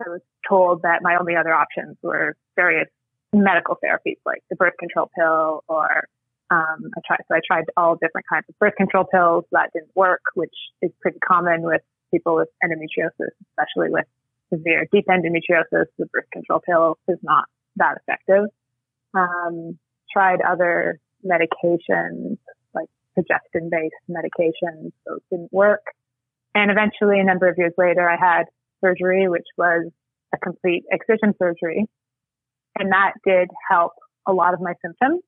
I 0.05 0.11
was 0.11 0.21
told 0.47 0.83
that 0.83 1.03
my 1.03 1.17
only 1.19 1.37
other 1.37 1.55
options 1.55 1.97
were 2.03 2.37
various 2.57 2.89
medical 3.33 3.79
therapies 3.83 4.19
like 4.27 4.43
the 4.51 4.57
birth 4.57 4.75
control 4.79 5.11
pill 5.17 5.65
or 5.69 6.09
um, 6.51 6.91
I 6.97 7.01
tried, 7.07 7.21
so 7.29 7.35
I 7.35 7.41
tried 7.47 7.65
all 7.77 7.97
different 7.97 8.27
kinds 8.33 8.45
of 8.49 8.59
birth 8.59 8.75
control 8.77 9.05
pills. 9.05 9.45
That 9.53 9.71
didn't 9.73 9.95
work, 9.95 10.23
which 10.35 10.55
is 10.83 10.91
pretty 11.01 11.19
common 11.19 11.63
with 11.63 11.83
people 12.13 12.37
with 12.37 12.49
endometriosis, 12.63 13.35
especially 13.51 13.91
with 13.91 14.07
severe 14.53 14.87
deep 14.93 15.07
endometriosis. 15.09 15.87
The 15.99 16.07
birth 16.13 16.31
control 16.33 16.61
pill 16.65 16.99
is 17.09 17.19
not 17.23 17.45
that 17.77 17.99
effective. 18.01 18.45
Um, 19.15 19.79
tried 20.13 20.41
other 20.41 21.01
medications 21.25 22.39
like 22.75 22.89
progestin-based 23.19 23.95
medications. 24.09 24.93
Those 25.07 25.21
didn't 25.31 25.53
work. 25.53 25.83
And 26.55 26.71
eventually, 26.71 27.19
a 27.21 27.25
number 27.25 27.49
of 27.49 27.57
years 27.59 27.75
later, 27.77 28.09
I 28.09 28.17
had 28.17 28.45
surgery, 28.81 29.29
which 29.29 29.47
was 29.59 29.91
a 30.33 30.39
complete 30.39 30.85
excision 30.91 31.35
surgery. 31.39 31.87
And 32.79 32.93
that 32.93 33.13
did 33.27 33.49
help 33.69 33.93
a 34.27 34.33
lot 34.33 34.55
of 34.55 34.61
my 34.61 34.75
symptoms. 34.83 35.23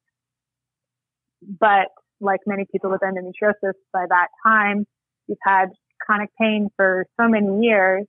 But 1.42 1.88
like 2.21 2.40
many 2.47 2.64
people 2.71 2.90
with 2.90 3.00
endometriosis, 3.00 3.75
by 3.92 4.07
that 4.09 4.28
time, 4.47 4.87
you've 5.26 5.38
had 5.45 5.66
chronic 6.00 6.30
pain 6.40 6.68
for 6.76 7.07
so 7.21 7.28
many 7.28 7.61
years. 7.62 8.04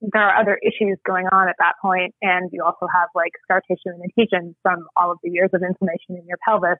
There 0.00 0.22
are 0.22 0.40
other 0.40 0.58
issues 0.62 0.98
going 1.06 1.26
on 1.32 1.48
at 1.48 1.56
that 1.58 1.74
point, 1.80 2.14
and 2.20 2.50
you 2.52 2.62
also 2.64 2.86
have 2.92 3.08
like 3.14 3.32
scar 3.44 3.62
tissue 3.66 3.94
and 3.94 4.02
adhesions 4.04 4.54
from 4.62 4.86
all 4.96 5.10
of 5.10 5.18
the 5.22 5.30
years 5.30 5.50
of 5.54 5.62
inflammation 5.62 6.16
in 6.20 6.26
your 6.26 6.38
pelvis. 6.46 6.78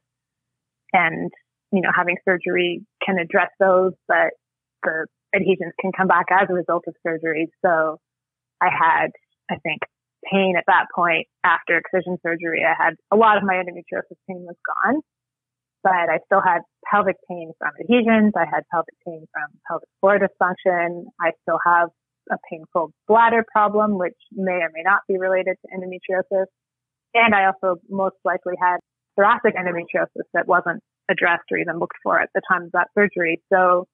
And, 0.92 1.30
you 1.72 1.80
know, 1.80 1.90
having 1.94 2.16
surgery 2.24 2.84
can 3.04 3.18
address 3.18 3.50
those, 3.58 3.92
but 4.06 4.30
the 4.82 5.06
adhesions 5.34 5.72
can 5.80 5.90
come 5.96 6.06
back 6.06 6.26
as 6.30 6.48
a 6.50 6.54
result 6.54 6.84
of 6.86 6.94
surgery. 7.06 7.48
So 7.64 7.98
I 8.60 8.68
had, 8.70 9.08
I 9.50 9.56
think, 9.62 9.80
pain 10.30 10.54
at 10.56 10.64
that 10.66 10.86
point 10.94 11.26
after 11.44 11.78
excision 11.78 12.18
surgery. 12.22 12.64
I 12.64 12.74
had 12.76 12.94
a 13.12 13.16
lot 13.16 13.36
of 13.36 13.44
my 13.44 13.54
endometriosis 13.54 14.18
pain 14.28 14.44
was 14.46 14.56
gone, 14.64 15.00
but 15.82 16.08
I 16.10 16.18
still 16.26 16.42
had 16.44 16.60
pelvic 16.90 17.16
pain 17.28 17.52
from 17.58 17.72
adhesions. 17.80 18.32
I 18.36 18.46
had 18.46 18.64
pelvic 18.72 18.94
pain 19.06 19.26
from 19.32 19.48
pelvic 19.68 19.88
floor 20.00 20.18
dysfunction. 20.18 21.04
I 21.20 21.32
still 21.42 21.58
have 21.64 21.88
a 22.30 22.36
painful 22.50 22.92
bladder 23.06 23.44
problem, 23.52 23.98
which 23.98 24.16
may 24.32 24.64
or 24.64 24.70
may 24.72 24.82
not 24.82 25.00
be 25.08 25.18
related 25.18 25.56
to 25.60 25.68
endometriosis. 25.76 26.46
And 27.14 27.34
I 27.34 27.46
also 27.46 27.80
most 27.88 28.16
likely 28.24 28.54
had 28.60 28.78
thoracic 29.16 29.54
endometriosis 29.54 30.26
that 30.32 30.46
wasn't 30.48 30.82
addressed 31.10 31.44
or 31.50 31.58
even 31.58 31.78
looked 31.78 31.96
for 32.02 32.18
at 32.20 32.30
the 32.34 32.40
time 32.50 32.64
of 32.64 32.72
that 32.72 32.88
surgery. 32.96 33.42
So 33.52 33.86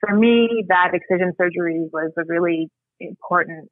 for 0.00 0.16
me, 0.16 0.64
that 0.68 0.92
excision 0.94 1.32
surgery 1.36 1.88
was 1.92 2.12
a 2.18 2.22
really 2.26 2.68
important 3.00 3.68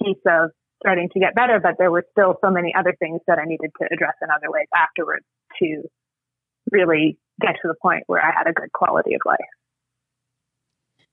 piece 0.00 0.22
of 0.26 0.50
starting 0.82 1.08
to 1.12 1.20
get 1.20 1.34
better, 1.34 1.60
but 1.60 1.76
there 1.78 1.90
were 1.90 2.04
still 2.12 2.36
so 2.42 2.50
many 2.50 2.74
other 2.78 2.94
things 2.98 3.20
that 3.26 3.38
I 3.38 3.44
needed 3.44 3.70
to 3.80 3.88
address 3.92 4.14
in 4.22 4.28
other 4.30 4.50
ways 4.50 4.68
afterwards 4.74 5.24
to 5.60 5.82
really 6.70 7.18
get 7.40 7.56
to 7.62 7.68
the 7.68 7.74
point 7.80 8.04
where 8.06 8.20
I 8.20 8.32
had 8.36 8.46
a 8.46 8.52
good 8.52 8.72
quality 8.72 9.14
of 9.14 9.20
life. 9.24 9.38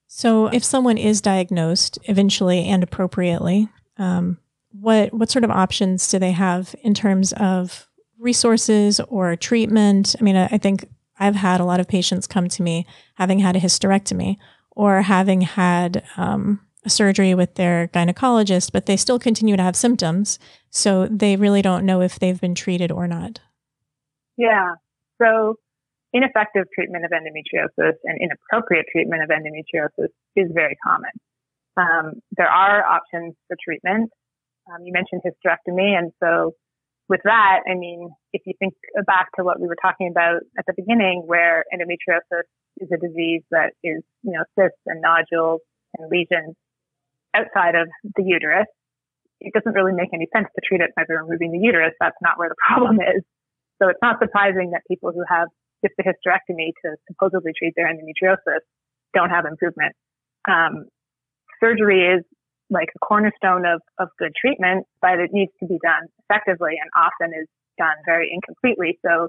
So, 0.07 0.47
if 0.47 0.63
someone 0.63 0.97
is 0.97 1.21
diagnosed 1.21 1.97
eventually 2.03 2.67
and 2.67 2.83
appropriately, 2.83 3.69
um, 3.97 4.37
what 4.71 5.13
what 5.13 5.31
sort 5.31 5.43
of 5.43 5.51
options 5.51 6.07
do 6.07 6.19
they 6.19 6.31
have 6.31 6.75
in 6.83 6.93
terms 6.93 7.33
of 7.33 7.87
resources 8.19 8.99
or 9.07 9.35
treatment? 9.35 10.15
I 10.19 10.23
mean, 10.23 10.35
I, 10.35 10.45
I 10.45 10.57
think 10.57 10.87
I've 11.19 11.35
had 11.35 11.59
a 11.59 11.65
lot 11.65 11.79
of 11.79 11.87
patients 11.87 12.27
come 12.27 12.47
to 12.49 12.63
me 12.63 12.85
having 13.15 13.39
had 13.39 13.55
a 13.55 13.59
hysterectomy 13.59 14.37
or 14.71 15.01
having 15.01 15.41
had 15.41 16.03
um, 16.17 16.59
surgery 16.87 17.33
with 17.33 17.55
their 17.55 17.87
gynecologist, 17.87 18.71
but 18.71 18.85
they 18.85 18.97
still 18.97 19.19
continue 19.19 19.55
to 19.55 19.63
have 19.63 19.75
symptoms. 19.75 20.39
So 20.69 21.07
they 21.07 21.35
really 21.35 21.61
don't 21.61 21.85
know 21.85 22.01
if 22.01 22.19
they've 22.19 22.39
been 22.39 22.55
treated 22.55 22.91
or 22.91 23.07
not. 23.07 23.39
Yeah. 24.37 24.73
So 25.21 25.55
ineffective 26.13 26.65
treatment 26.73 27.05
of 27.05 27.11
endometriosis 27.11 27.93
and 28.03 28.19
inappropriate 28.21 28.85
treatment 28.91 29.23
of 29.23 29.29
endometriosis 29.29 30.09
is 30.35 30.51
very 30.53 30.77
common. 30.83 31.11
Um, 31.75 32.21
there 32.37 32.49
are 32.49 32.85
options 32.85 33.35
for 33.47 33.57
treatment. 33.63 34.11
Um, 34.67 34.85
you 34.85 34.93
mentioned 34.93 35.21
hysterectomy, 35.25 35.97
and 35.97 36.11
so 36.21 36.53
with 37.09 37.21
that, 37.25 37.59
I 37.69 37.75
mean, 37.75 38.09
if 38.31 38.43
you 38.45 38.53
think 38.59 38.75
back 39.05 39.29
to 39.35 39.43
what 39.43 39.59
we 39.59 39.67
were 39.67 39.77
talking 39.81 40.07
about 40.07 40.41
at 40.57 40.65
the 40.67 40.73
beginning, 40.75 41.23
where 41.25 41.65
endometriosis 41.73 42.43
is 42.77 42.89
a 42.93 42.97
disease 42.97 43.41
that 43.51 43.73
is, 43.83 44.03
you 44.21 44.31
know, 44.31 44.43
cysts 44.57 44.79
and 44.85 45.01
nodules 45.01 45.61
and 45.97 46.09
lesions 46.09 46.55
outside 47.35 47.75
of 47.75 47.89
the 48.15 48.23
uterus, 48.23 48.67
it 49.41 49.53
doesn't 49.53 49.73
really 49.73 49.93
make 49.93 50.09
any 50.13 50.27
sense 50.33 50.47
to 50.55 50.61
treat 50.63 50.81
it 50.81 50.91
by 50.95 51.03
removing 51.07 51.51
the 51.51 51.59
uterus. 51.59 51.93
That's 51.99 52.17
not 52.21 52.37
where 52.37 52.49
the 52.49 52.59
problem 52.67 52.99
is. 53.01 53.23
So 53.81 53.89
it's 53.89 53.99
not 54.01 54.17
surprising 54.21 54.71
that 54.71 54.81
people 54.87 55.11
who 55.11 55.23
have 55.27 55.49
just 55.83 55.95
a 55.99 56.03
hysterectomy 56.03 56.71
to 56.85 56.95
supposedly 57.11 57.51
treat 57.57 57.73
their 57.75 57.91
endometriosis 57.91 58.63
don't 59.13 59.29
have 59.29 59.45
improvement. 59.45 59.93
Um, 60.49 60.85
surgery 61.59 62.07
is 62.07 62.23
like 62.69 62.89
a 62.95 62.99
cornerstone 62.99 63.65
of, 63.67 63.81
of 63.99 64.07
good 64.17 64.31
treatment, 64.39 64.85
but 65.01 65.19
it 65.19 65.29
needs 65.33 65.51
to 65.59 65.67
be 65.67 65.77
done 65.83 66.07
effectively 66.23 66.79
and 66.79 66.89
often 66.95 67.35
is 67.37 67.47
done 67.77 67.95
very 68.05 68.31
incompletely. 68.31 68.97
So 69.05 69.27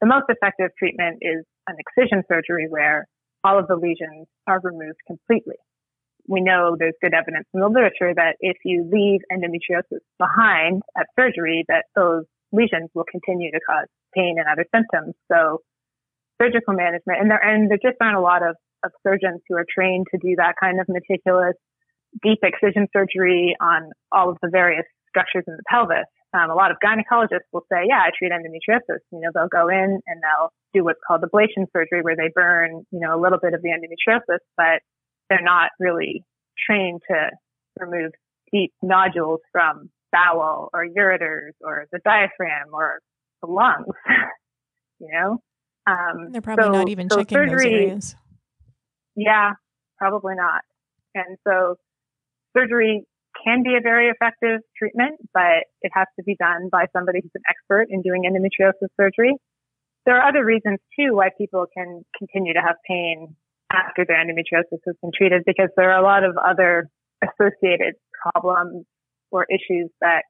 the 0.00 0.06
most 0.06 0.26
effective 0.28 0.70
treatment 0.78 1.18
is 1.22 1.44
an 1.66 1.76
excision 1.80 2.22
surgery 2.28 2.66
where 2.68 3.08
all 3.42 3.58
of 3.58 3.66
the 3.66 3.76
lesions 3.76 4.26
are 4.46 4.60
removed 4.62 4.98
completely 5.06 5.56
we 6.26 6.40
know 6.40 6.76
there's 6.78 6.94
good 7.02 7.14
evidence 7.14 7.46
in 7.52 7.60
the 7.60 7.68
literature 7.68 8.14
that 8.14 8.36
if 8.40 8.56
you 8.64 8.88
leave 8.90 9.20
endometriosis 9.30 10.00
behind 10.18 10.82
at 10.96 11.06
surgery, 11.18 11.64
that 11.68 11.84
those 11.94 12.24
lesions 12.52 12.88
will 12.94 13.04
continue 13.10 13.50
to 13.50 13.60
cause 13.60 13.86
pain 14.14 14.36
and 14.38 14.46
other 14.48 14.64
symptoms. 14.74 15.14
So 15.30 15.60
surgical 16.40 16.74
management, 16.74 17.20
and 17.20 17.30
there, 17.30 17.42
and 17.42 17.70
there 17.70 17.78
just 17.78 17.96
aren't 18.00 18.16
a 18.16 18.20
lot 18.20 18.42
of, 18.42 18.56
of 18.84 18.92
surgeons 19.06 19.40
who 19.48 19.56
are 19.56 19.66
trained 19.68 20.06
to 20.12 20.18
do 20.18 20.36
that 20.36 20.54
kind 20.60 20.80
of 20.80 20.86
meticulous 20.88 21.54
deep 22.22 22.38
excision 22.42 22.86
surgery 22.92 23.56
on 23.60 23.90
all 24.12 24.30
of 24.30 24.38
the 24.40 24.48
various 24.50 24.86
structures 25.08 25.44
in 25.46 25.54
the 25.54 25.62
pelvis. 25.68 26.06
Um, 26.32 26.50
a 26.50 26.54
lot 26.54 26.70
of 26.70 26.78
gynecologists 26.82 27.46
will 27.52 27.66
say, 27.70 27.86
yeah, 27.86 28.02
I 28.02 28.10
treat 28.16 28.32
endometriosis. 28.32 29.02
You 29.12 29.20
know, 29.20 29.30
they'll 29.34 29.48
go 29.48 29.68
in 29.68 30.00
and 30.06 30.18
they'll 30.22 30.50
do 30.72 30.82
what's 30.82 30.98
called 31.06 31.22
ablation 31.22 31.66
surgery 31.72 32.02
where 32.02 32.16
they 32.16 32.30
burn, 32.34 32.84
you 32.90 32.98
know, 32.98 33.14
a 33.14 33.20
little 33.20 33.38
bit 33.38 33.54
of 33.54 33.62
the 33.62 33.70
endometriosis, 33.70 34.42
but 34.56 34.82
they're 35.28 35.42
not 35.42 35.70
really 35.78 36.24
trained 36.66 37.00
to 37.10 37.30
remove 37.78 38.12
deep 38.52 38.72
nodules 38.82 39.40
from 39.52 39.90
bowel 40.12 40.70
or 40.72 40.86
ureters 40.86 41.52
or 41.60 41.86
the 41.92 41.98
diaphragm 42.04 42.68
or 42.72 43.00
the 43.42 43.48
lungs, 43.48 43.94
you 45.00 45.08
know? 45.12 45.38
Um, 45.86 46.30
they're 46.30 46.40
probably 46.40 46.64
so, 46.64 46.72
not 46.72 46.88
even 46.88 47.10
so 47.10 47.18
checking 47.18 47.36
surgery, 47.36 47.56
those 47.56 47.64
areas. 47.64 48.16
Yeah, 49.16 49.52
probably 49.98 50.34
not. 50.34 50.62
And 51.14 51.36
so 51.46 51.76
surgery 52.56 53.04
can 53.44 53.62
be 53.62 53.76
a 53.76 53.80
very 53.82 54.08
effective 54.08 54.60
treatment, 54.78 55.16
but 55.32 55.66
it 55.82 55.90
has 55.92 56.06
to 56.18 56.24
be 56.24 56.36
done 56.38 56.68
by 56.70 56.86
somebody 56.92 57.20
who's 57.22 57.32
an 57.34 57.42
expert 57.48 57.88
in 57.90 58.02
doing 58.02 58.22
endometriosis 58.24 58.88
surgery. 58.98 59.34
There 60.06 60.16
are 60.16 60.28
other 60.28 60.44
reasons 60.44 60.78
too 60.98 61.14
why 61.14 61.30
people 61.36 61.66
can 61.76 62.04
continue 62.16 62.54
to 62.54 62.60
have 62.60 62.76
pain 62.88 63.36
after 63.74 64.04
their 64.06 64.16
endometriosis 64.16 64.80
has 64.86 64.96
been 65.02 65.10
treated 65.16 65.42
because 65.46 65.68
there 65.76 65.90
are 65.92 66.00
a 66.00 66.04
lot 66.04 66.24
of 66.24 66.36
other 66.36 66.88
associated 67.22 67.94
problems 68.22 68.84
or 69.30 69.46
issues 69.50 69.90
that 70.00 70.22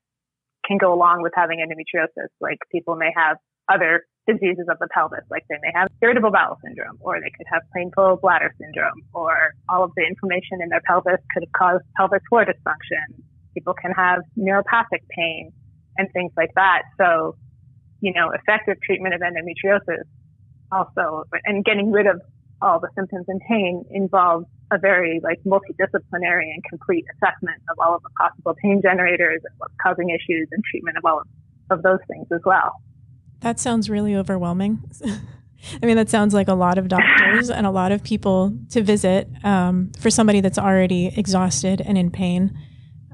can 0.67 0.79
go 0.79 0.93
along 0.93 1.23
with 1.23 1.33
having 1.37 1.59
endometriosis. 1.59 2.29
Like 2.41 2.59
people 2.73 2.97
may 2.97 3.11
have 3.15 3.37
other 3.69 4.05
diseases 4.27 4.67
of 4.71 4.79
the 4.81 4.89
pelvis, 4.93 5.25
like 5.31 5.45
they 5.51 5.57
may 5.61 5.71
have 5.75 5.89
irritable 6.01 6.31
bowel 6.31 6.59
syndrome, 6.65 6.97
or 7.01 7.21
they 7.21 7.31
could 7.37 7.47
have 7.53 7.63
painful 7.77 8.19
bladder 8.23 8.55
syndrome, 8.59 9.05
or 9.13 9.53
all 9.69 9.85
of 9.85 9.93
the 9.97 10.03
inflammation 10.03 10.61
in 10.63 10.69
their 10.71 10.81
pelvis 10.87 11.21
could 11.33 11.45
have 11.45 11.53
caused 11.53 11.85
pelvic 11.97 12.23
floor 12.29 12.45
dysfunction. 12.45 13.23
People 13.53 13.75
can 13.75 13.93
have 13.93 14.21
neuropathic 14.39 15.05
pain 15.11 15.53
and 15.99 16.09
things 16.13 16.33
like 16.37 16.51
that. 16.57 16.83
So, 16.99 17.37
you 18.01 18.13
know, 18.15 18.31
effective 18.33 18.79
treatment 18.83 19.15
of 19.15 19.21
endometriosis 19.21 20.05
also, 20.73 21.25
and 21.45 21.65
getting 21.65 21.93
rid 21.93 22.07
of 22.07 22.21
all 22.64 22.80
the 22.80 22.88
symptoms 22.97 23.26
and 23.28 23.40
pain 23.49 23.85
involves 23.90 24.47
a 24.73 24.78
very 24.78 25.21
like 25.23 25.38
multidisciplinary 25.44 26.50
and 26.52 26.64
complete 26.68 27.04
assessment 27.14 27.61
of 27.71 27.78
all 27.78 27.94
of 27.94 28.02
the 28.02 28.09
possible 28.18 28.54
pain 28.62 28.80
generators 28.83 29.40
and 29.44 29.54
what's 29.59 29.75
causing 29.83 30.09
issues 30.11 30.49
and 30.50 30.62
treatment 30.71 30.97
of 30.97 31.04
all 31.04 31.21
of, 31.21 31.26
of 31.71 31.83
those 31.83 32.00
things 32.09 32.26
as 32.33 32.40
well. 32.44 32.73
That 33.40 33.61
sounds 33.61 33.90
really 33.90 34.16
overwhelming. 34.16 34.83
I 35.83 35.87
mean, 35.87 35.97
that 35.97 36.11
sounds 36.11 36.35
like 36.35 36.49
a 36.49 36.54
lot 36.54 36.78
of 36.78 36.88
doctors 36.88 37.50
and 37.50 37.66
a 37.66 37.71
lot 37.71 37.92
of 37.92 38.02
people 38.02 38.56
to 38.71 38.83
visit 38.83 39.28
um, 39.44 39.92
for 39.99 40.11
somebody 40.11 40.40
that's 40.40 40.59
already 40.59 41.12
exhausted 41.16 41.80
and 41.80 41.97
in 41.97 42.11
pain. 42.11 42.59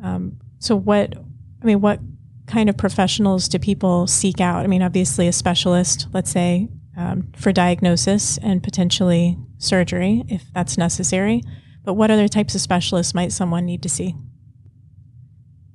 Um, 0.03 0.39
so, 0.59 0.77
what, 0.77 1.15
I 1.63 1.65
mean, 1.65 1.81
what 1.81 2.01
kind 2.47 2.69
of 2.69 2.77
professionals 2.77 3.49
do 3.49 3.59
people 3.59 4.07
seek 4.07 4.41
out? 4.41 4.65
I 4.65 4.67
mean, 4.67 4.83
obviously, 4.83 5.29
a 5.29 5.33
specialist, 5.33 6.09
let's 6.13 6.31
say, 6.31 6.69
um, 6.97 7.33
for 7.37 7.53
diagnosis 7.53 8.39
and 8.39 8.63
potentially 8.63 9.39
surgery 9.59 10.25
if 10.29 10.45
that's 10.55 10.77
necessary. 10.77 11.43
But 11.85 11.95
what 11.95 12.11
other 12.11 12.29
types 12.29 12.55
of 12.55 12.61
specialists 12.61 13.15
might 13.15 13.33
someone 13.33 13.65
need 13.65 13.83
to 13.83 13.89
see? 13.89 14.15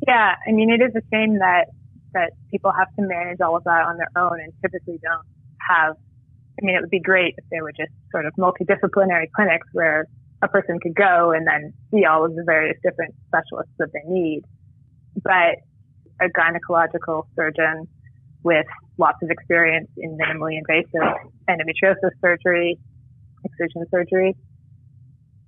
Yeah, 0.08 0.36
I 0.48 0.52
mean, 0.52 0.70
it 0.70 0.82
is 0.82 0.96
a 0.96 1.02
shame 1.12 1.40
that 1.40 1.66
that 2.14 2.32
people 2.50 2.72
have 2.72 2.88
to 2.96 3.02
manage 3.02 3.42
all 3.42 3.58
of 3.58 3.64
that 3.66 3.86
on 3.86 3.98
their 3.98 4.10
own 4.16 4.40
and 4.40 4.54
typically 4.62 5.00
don't 5.04 5.28
have. 5.60 5.96
I 6.62 6.66
mean, 6.66 6.76
it 6.76 6.82
would 6.82 6.90
be 6.90 7.02
great 7.02 7.36
if 7.38 7.44
there 7.52 7.64
were 7.64 7.74
just 7.74 7.92
sort 8.12 8.26
of 8.26 8.34
multidisciplinary 8.36 9.28
clinics 9.36 9.68
where 9.74 10.08
a 10.42 10.48
person 10.48 10.80
could 10.80 10.96
go 10.96 11.32
and 11.32 11.46
then 11.46 11.74
see 11.92 12.06
all 12.06 12.24
of 12.24 12.34
the 12.36 12.44
various 12.46 12.78
different 12.82 13.14
specialists 13.28 13.74
that 13.80 13.90
they 13.92 14.04
need. 14.08 14.44
But 15.22 15.60
a 16.22 16.30
gynecological 16.30 17.28
surgeon 17.36 17.88
with 18.46 18.68
lots 18.98 19.18
of 19.24 19.30
experience 19.32 19.90
in 19.98 20.18
minimally 20.18 20.58
invasive 20.58 21.18
endometriosis 21.50 22.12
surgery, 22.22 22.78
excision 23.44 23.84
surgery 23.92 24.36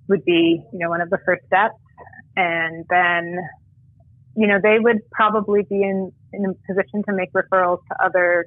would 0.08 0.24
be, 0.24 0.60
you 0.72 0.78
know, 0.78 0.88
one 0.88 1.00
of 1.00 1.08
the 1.08 1.18
first 1.24 1.46
steps. 1.46 1.78
And 2.36 2.84
then, 2.90 3.38
you 4.36 4.48
know, 4.48 4.58
they 4.60 4.78
would 4.80 4.98
probably 5.12 5.62
be 5.62 5.80
in, 5.82 6.10
in 6.32 6.44
a 6.44 6.52
position 6.66 7.02
to 7.08 7.14
make 7.14 7.32
referrals 7.32 7.78
to 7.88 8.04
other 8.04 8.46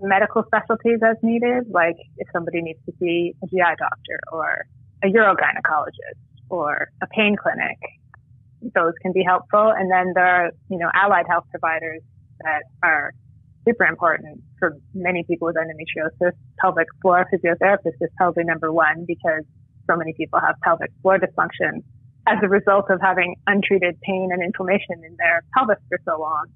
medical 0.00 0.42
specialties 0.46 0.98
as 1.04 1.16
needed, 1.22 1.64
like 1.70 1.96
if 2.18 2.26
somebody 2.32 2.60
needs 2.60 2.80
to 2.86 2.92
see 2.98 3.34
a 3.42 3.46
GI 3.46 3.76
doctor 3.78 4.18
or 4.32 4.66
a 5.04 5.06
urogynecologist 5.06 6.18
or 6.50 6.90
a 7.02 7.06
pain 7.06 7.36
clinic, 7.40 7.78
those 8.74 8.94
can 9.00 9.12
be 9.12 9.22
helpful. 9.22 9.72
And 9.76 9.90
then 9.92 10.12
there 10.14 10.26
are, 10.26 10.50
you 10.68 10.78
know, 10.78 10.90
allied 10.92 11.26
health 11.28 11.44
providers 11.50 12.00
that 12.40 12.62
are 12.82 13.12
super 13.66 13.84
important 13.84 14.40
for 14.58 14.76
many 14.94 15.24
people 15.24 15.46
with 15.46 15.56
endometriosis. 15.56 16.32
Pelvic 16.60 16.88
floor 17.00 17.26
physiotherapist 17.32 17.96
is 18.00 18.10
probably 18.16 18.44
number 18.44 18.72
one 18.72 19.04
because 19.06 19.44
so 19.88 19.96
many 19.96 20.12
people 20.14 20.40
have 20.40 20.56
pelvic 20.62 20.90
floor 21.02 21.18
dysfunction 21.18 21.82
as 22.26 22.38
a 22.42 22.48
result 22.48 22.86
of 22.90 23.00
having 23.00 23.34
untreated 23.46 24.00
pain 24.02 24.30
and 24.32 24.42
inflammation 24.42 25.02
in 25.04 25.16
their 25.18 25.42
pelvis 25.54 25.78
for 25.88 25.98
so 26.04 26.20
long. 26.20 26.46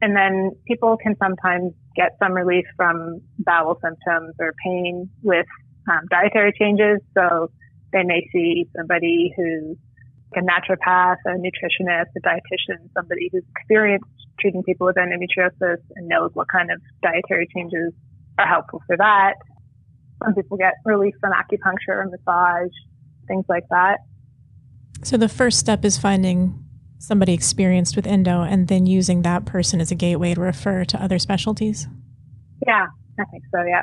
And 0.00 0.16
then 0.16 0.52
people 0.66 0.96
can 0.96 1.16
sometimes 1.18 1.72
get 1.96 2.16
some 2.22 2.32
relief 2.32 2.64
from 2.76 3.20
bowel 3.38 3.78
symptoms 3.82 4.34
or 4.38 4.54
pain 4.64 5.08
with 5.22 5.46
um, 5.90 6.00
dietary 6.10 6.52
changes. 6.58 7.00
So 7.16 7.50
they 7.92 8.02
may 8.02 8.28
see 8.32 8.66
somebody 8.76 9.32
who's 9.36 9.76
a 10.36 10.40
naturopath, 10.40 11.16
a 11.26 11.30
nutritionist, 11.38 12.10
a 12.16 12.20
dietitian, 12.20 12.90
somebody 12.94 13.30
who's 13.32 13.44
experienced 13.56 14.23
treating 14.40 14.62
people 14.62 14.86
with 14.86 14.96
endometriosis 14.96 15.78
and 15.96 16.08
knows 16.08 16.30
what 16.34 16.48
kind 16.48 16.70
of 16.70 16.80
dietary 17.02 17.48
changes 17.54 17.92
are 18.38 18.46
helpful 18.46 18.82
for 18.86 18.96
that. 18.96 19.34
Some 20.22 20.34
people 20.34 20.56
get 20.56 20.74
relief 20.84 21.14
from 21.20 21.32
acupuncture, 21.32 21.96
or 21.96 22.06
massage, 22.06 22.72
things 23.28 23.44
like 23.48 23.64
that. 23.70 23.98
So 25.02 25.16
the 25.16 25.28
first 25.28 25.58
step 25.58 25.84
is 25.84 25.98
finding 25.98 26.64
somebody 26.98 27.34
experienced 27.34 27.96
with 27.96 28.06
endo 28.06 28.42
and 28.42 28.68
then 28.68 28.86
using 28.86 29.22
that 29.22 29.44
person 29.44 29.80
as 29.80 29.90
a 29.90 29.94
gateway 29.94 30.34
to 30.34 30.40
refer 30.40 30.84
to 30.86 31.02
other 31.02 31.18
specialties? 31.18 31.86
Yeah, 32.66 32.86
I 33.18 33.24
think 33.26 33.44
so, 33.52 33.62
yeah. 33.62 33.82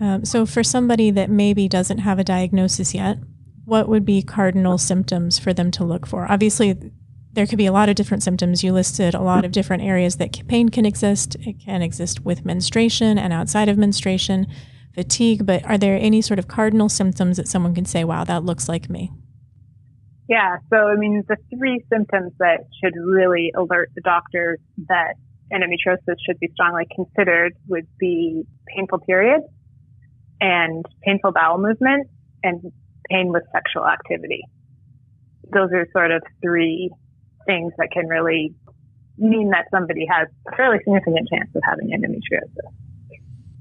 Um, 0.00 0.24
so 0.24 0.46
for 0.46 0.62
somebody 0.62 1.10
that 1.10 1.28
maybe 1.28 1.68
doesn't 1.68 1.98
have 1.98 2.18
a 2.18 2.24
diagnosis 2.24 2.94
yet, 2.94 3.18
what 3.64 3.88
would 3.88 4.04
be 4.04 4.22
cardinal 4.22 4.78
symptoms 4.78 5.38
for 5.38 5.52
them 5.52 5.70
to 5.72 5.84
look 5.84 6.06
for? 6.06 6.30
Obviously, 6.30 6.78
there 7.32 7.46
could 7.46 7.58
be 7.58 7.66
a 7.66 7.72
lot 7.72 7.88
of 7.88 7.94
different 7.94 8.22
symptoms. 8.22 8.64
You 8.64 8.72
listed 8.72 9.14
a 9.14 9.20
lot 9.20 9.44
of 9.44 9.52
different 9.52 9.82
areas 9.82 10.16
that 10.16 10.46
pain 10.48 10.68
can 10.68 10.86
exist. 10.86 11.36
It 11.40 11.60
can 11.60 11.82
exist 11.82 12.24
with 12.24 12.44
menstruation 12.44 13.18
and 13.18 13.32
outside 13.32 13.68
of 13.68 13.76
menstruation 13.76 14.46
fatigue, 14.94 15.46
but 15.46 15.64
are 15.64 15.78
there 15.78 15.96
any 15.96 16.20
sort 16.20 16.38
of 16.38 16.48
cardinal 16.48 16.88
symptoms 16.88 17.36
that 17.36 17.46
someone 17.46 17.74
can 17.74 17.84
say, 17.84 18.02
wow, 18.04 18.24
that 18.24 18.44
looks 18.44 18.68
like 18.68 18.90
me? 18.90 19.12
Yeah. 20.28 20.56
So, 20.70 20.76
I 20.76 20.96
mean, 20.96 21.22
the 21.28 21.36
three 21.56 21.84
symptoms 21.90 22.32
that 22.38 22.60
should 22.82 22.94
really 23.02 23.52
alert 23.56 23.90
the 23.94 24.02
doctor 24.02 24.58
that 24.88 25.14
endometriosis 25.52 26.16
should 26.26 26.38
be 26.40 26.48
strongly 26.52 26.84
considered 26.94 27.54
would 27.68 27.86
be 27.98 28.42
painful 28.74 28.98
periods 28.98 29.44
and 30.40 30.84
painful 31.02 31.32
bowel 31.32 31.58
movement 31.58 32.08
and 32.42 32.60
pain 33.10 33.32
with 33.32 33.42
sexual 33.52 33.86
activity. 33.86 34.42
Those 35.52 35.70
are 35.72 35.86
sort 35.92 36.10
of 36.10 36.22
three 36.42 36.90
things 37.48 37.72
that 37.78 37.88
can 37.90 38.06
really 38.06 38.54
mean 39.16 39.50
that 39.50 39.64
somebody 39.72 40.06
has 40.08 40.28
a 40.46 40.56
fairly 40.56 40.78
significant 40.84 41.28
chance 41.28 41.50
of 41.56 41.62
having 41.64 41.88
endometriosis. 41.88 42.70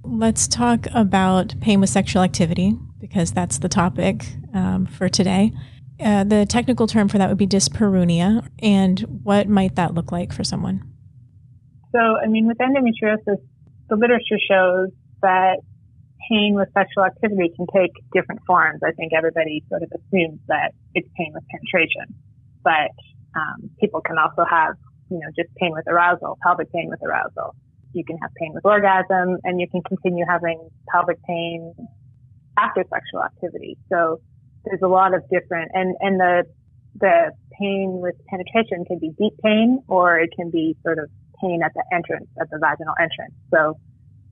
Let's 0.03 0.47
talk 0.47 0.87
about 0.93 1.59
pain 1.59 1.79
with 1.79 1.89
sexual 1.89 2.21
activity 2.21 2.77
because 2.99 3.31
that's 3.31 3.59
the 3.59 3.69
topic 3.69 4.25
um, 4.53 4.85
for 4.85 5.09
today. 5.09 5.51
Uh, 5.99 6.23
the 6.23 6.45
technical 6.45 6.85
term 6.85 7.07
for 7.07 7.17
that 7.17 7.27
would 7.29 7.37
be 7.37 7.47
dyspareunia. 7.47 8.47
And 8.59 8.99
what 9.23 9.49
might 9.49 9.75
that 9.75 9.93
look 9.95 10.11
like 10.11 10.31
for 10.31 10.43
someone? 10.43 10.83
So, 11.91 11.99
I 11.99 12.27
mean, 12.27 12.45
with 12.47 12.57
endometriosis, 12.57 13.41
the 13.89 13.95
literature 13.95 14.37
shows 14.47 14.89
that 15.21 15.57
pain 16.29 16.53
with 16.53 16.69
sexual 16.73 17.05
activity 17.05 17.51
can 17.55 17.65
take 17.73 17.91
different 18.13 18.41
forms. 18.45 18.81
I 18.85 18.91
think 18.91 19.13
everybody 19.17 19.63
sort 19.69 19.83
of 19.83 19.91
assumes 19.91 20.39
that 20.47 20.73
it's 20.93 21.07
pain 21.17 21.31
with 21.33 21.43
penetration, 21.49 22.13
but 22.63 22.91
um, 23.37 23.69
people 23.79 24.01
can 24.01 24.17
also 24.17 24.43
have, 24.49 24.73
you 25.09 25.19
know, 25.19 25.29
just 25.35 25.53
pain 25.55 25.71
with 25.71 25.87
arousal, 25.87 26.37
pelvic 26.43 26.71
pain 26.73 26.89
with 26.89 26.99
arousal 27.03 27.55
you 27.93 28.03
can 28.03 28.17
have 28.19 28.31
pain 28.35 28.51
with 28.53 28.65
orgasm 28.65 29.37
and 29.43 29.59
you 29.59 29.67
can 29.67 29.81
continue 29.81 30.25
having 30.27 30.69
pelvic 30.89 31.17
pain 31.23 31.73
after 32.57 32.83
sexual 32.89 33.23
activity. 33.23 33.77
So 33.89 34.21
there's 34.65 34.81
a 34.83 34.87
lot 34.87 35.13
of 35.13 35.23
different, 35.29 35.71
and, 35.73 35.95
and 35.99 36.19
the, 36.19 36.43
the 36.99 37.31
pain 37.59 37.99
with 38.01 38.15
penetration 38.27 38.85
can 38.85 38.99
be 38.99 39.09
deep 39.17 39.33
pain 39.43 39.83
or 39.87 40.19
it 40.19 40.29
can 40.35 40.51
be 40.51 40.75
sort 40.83 40.99
of 40.99 41.09
pain 41.41 41.61
at 41.63 41.73
the 41.73 41.83
entrance, 41.93 42.27
at 42.39 42.49
the 42.49 42.59
vaginal 42.59 42.93
entrance. 42.99 43.33
So 43.53 43.79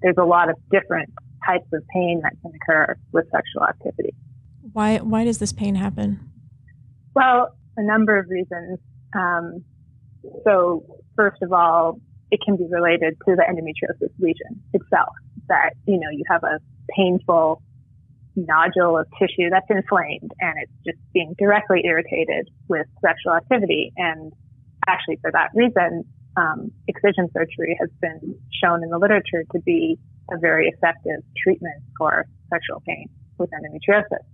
there's 0.02 0.18
a 0.18 0.26
lot 0.26 0.50
of 0.50 0.56
different 0.72 1.10
types 1.46 1.68
of 1.74 1.84
pain 1.94 2.22
that 2.24 2.34
can 2.42 2.52
occur 2.56 2.96
with 3.12 3.26
sexual 3.32 3.64
activity. 3.68 4.14
Why, 4.74 4.98
why 4.98 5.24
does 5.24 5.38
this 5.38 5.54
pain 5.54 5.76
happen? 5.76 6.20
Well, 7.14 7.56
a 7.78 7.84
number 7.84 8.18
of 8.18 8.28
reasons. 8.30 8.80
Um, 9.16 9.64
so 10.44 10.86
first 11.16 11.42
of 11.42 11.54
all, 11.54 12.00
it 12.32 12.40
can 12.44 12.58
be 12.58 12.66
related 12.70 13.16
to 13.28 13.36
the 13.36 13.44
endometriosis 13.44 14.12
lesion 14.20 14.62
itself. 14.74 15.14
That, 15.48 15.72
you 15.86 16.00
know, 16.00 16.10
you 16.12 16.24
have 16.30 16.44
a 16.44 16.60
painful 16.96 17.62
nodule 18.36 18.98
of 18.98 19.08
tissue 19.18 19.50
that's 19.50 19.70
inflamed 19.70 20.32
and 20.42 20.56
it's 20.62 20.72
just 20.86 20.98
being 21.14 21.34
directly 21.38 21.82
irritated 21.86 22.50
with 22.68 22.88
sexual 23.02 23.34
activity. 23.34 23.94
And 23.96 24.34
actually 24.88 25.18
for 25.22 25.32
that 25.32 25.50
reason, 25.54 26.04
um, 26.36 26.72
excision 26.88 27.30
surgery 27.34 27.78
has 27.80 27.90
been 28.02 28.38
shown 28.62 28.84
in 28.84 28.90
the 28.90 28.98
literature 28.98 29.46
to 29.54 29.60
be 29.62 29.98
a 30.32 30.38
very 30.38 30.68
effective 30.68 31.22
treatment 31.42 31.82
for 31.98 32.26
sexual 32.52 32.82
pain 32.86 33.08
with 33.38 33.50
endometriosis. 33.52 34.26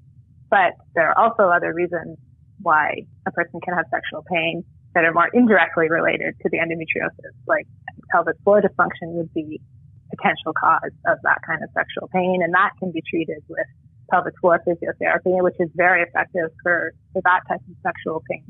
But 0.50 0.74
there 0.96 1.10
are 1.10 1.17
also 1.17 1.44
other 1.44 1.74
reasons 1.74 2.17
why 2.62 3.06
a 3.26 3.32
person 3.32 3.60
can 3.62 3.74
have 3.76 3.86
sexual 3.91 4.24
pain 4.30 4.63
that 4.93 5.06
are 5.06 5.13
more 5.13 5.30
indirectly 5.34 5.89
related 5.89 6.36
to 6.41 6.50
the 6.50 6.58
endometriosis, 6.58 7.34
like 7.47 7.65
pelvic 8.12 8.36
floor 8.43 8.62
dysfunction 8.62 9.13
would 9.13 9.34
be 9.34 9.62
potential 10.10 10.54
cause 10.54 10.91
of 11.08 11.17
that 11.24 11.39
kind 11.47 11.63
of 11.63 11.69
sexual 11.74 12.10
pain. 12.13 12.41
And 12.43 12.54
that 12.54 12.71
can 12.80 12.91
be 12.91 13.02
treated 13.10 13.41
with 13.47 13.65
pelvic 14.10 14.34
floor 14.41 14.62
physiotherapy, 14.67 15.41
which 15.41 15.56
is 15.60 15.69
very 15.76 16.04
effective 16.04 16.50
for, 16.62 16.93
for 17.13 17.21
that 17.24 17.41
type 17.47 17.62
of 17.69 17.76
sexual 17.82 18.21
pain. 18.30 18.43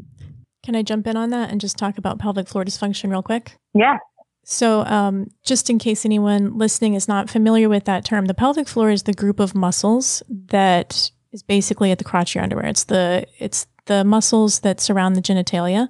Can 0.63 0.75
I 0.75 0.83
jump 0.83 1.07
in 1.07 1.17
on 1.17 1.29
that 1.29 1.51
and 1.51 1.61
just 1.61 1.77
talk 1.77 1.97
about 1.97 2.19
pelvic 2.19 2.47
floor 2.47 2.65
dysfunction 2.65 3.11
real 3.11 3.23
quick? 3.23 3.57
Yeah. 3.73 3.97
So, 4.43 4.83
um, 4.85 5.27
just 5.43 5.69
in 5.69 5.77
case 5.77 6.03
anyone 6.03 6.57
listening 6.57 6.95
is 6.95 7.07
not 7.07 7.29
familiar 7.29 7.69
with 7.69 7.85
that 7.85 8.03
term, 8.05 8.25
the 8.25 8.33
pelvic 8.33 8.67
floor 8.67 8.89
is 8.89 9.03
the 9.03 9.13
group 9.13 9.39
of 9.39 9.53
muscles 9.53 10.23
that 10.29 11.11
is 11.31 11.43
basically 11.43 11.91
at 11.91 11.99
the 11.99 12.03
crotch 12.03 12.31
of 12.31 12.35
your 12.35 12.43
underwear. 12.43 12.65
It's 12.65 12.85
the 12.85 13.25
it's 13.37 13.67
the 13.85 14.03
muscles 14.03 14.59
that 14.59 14.79
surround 14.79 15.15
the 15.15 15.21
genitalia, 15.21 15.87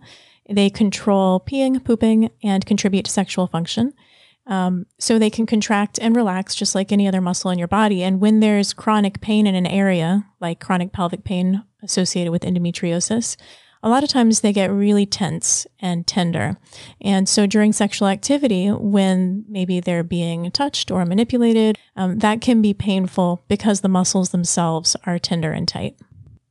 they 0.49 0.69
control 0.69 1.39
peeing, 1.39 1.84
pooping, 1.84 2.30
and 2.43 2.65
contribute 2.65 3.06
to 3.06 3.12
sexual 3.12 3.47
function. 3.47 3.93
Um, 4.47 4.86
so 4.99 5.19
they 5.19 5.30
can 5.30 5.45
contract 5.45 5.99
and 6.01 6.15
relax 6.15 6.56
just 6.56 6.73
like 6.73 6.91
any 6.91 7.08
other 7.08 7.21
muscle 7.21 7.51
in 7.51 7.60
your 7.60 7.67
body. 7.67 8.04
And 8.04 8.19
when 8.19 8.39
there's 8.39 8.73
chronic 8.73 9.21
pain 9.21 9.45
in 9.45 9.56
an 9.56 9.67
area, 9.67 10.25
like 10.39 10.60
chronic 10.60 10.91
pelvic 10.91 11.23
pain 11.23 11.63
associated 11.84 12.32
with 12.32 12.41
endometriosis, 12.41 13.38
a 13.84 13.89
lot 13.89 14.04
of 14.04 14.10
times 14.10 14.41
they 14.41 14.54
get 14.54 14.71
really 14.71 15.06
tense 15.06 15.65
and 15.80 16.06
tender. 16.06 16.58
And 16.99 17.27
so 17.27 17.45
during 17.45 17.73
sexual 17.73 18.08
activity, 18.08 18.67
when 18.69 19.45
maybe 19.47 19.80
they're 19.80 20.04
being 20.04 20.51
touched 20.51 20.91
or 20.91 21.06
manipulated, 21.06 21.77
um, 21.95 22.19
that 22.19 22.41
can 22.41 22.62
be 22.62 22.73
painful 22.73 23.43
because 23.47 23.82
the 23.82 23.89
muscles 23.89 24.30
themselves 24.30 24.95
are 25.06 25.17
tender 25.17 25.51
and 25.51 25.67
tight. 25.67 25.97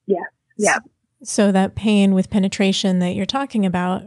Yeah. 0.06 0.24
Yeah. 0.58 0.78
So 1.22 1.52
that 1.52 1.74
pain 1.74 2.14
with 2.14 2.30
penetration 2.30 2.98
that 3.00 3.14
you're 3.14 3.26
talking 3.26 3.66
about, 3.66 4.02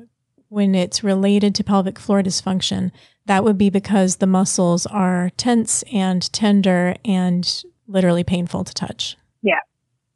when 0.50 0.76
it's 0.76 1.04
related 1.04 1.56
to 1.56 1.64
pelvic 1.64 2.00
floor 2.00 2.22
dysfunction, 2.22 2.92
that 3.26 3.44
would 3.44 3.58
be 3.58 3.70
because 3.70 4.18
the 4.18 4.28
muscles 4.28 4.86
are 4.86 5.32
tense 5.38 5.84
and 5.92 6.32
tender 6.34 6.96
and 7.06 7.64
literally 7.88 8.24
painful 8.24 8.64
to 8.64 8.74
touch. 8.74 9.18
Yeah. 9.42 9.60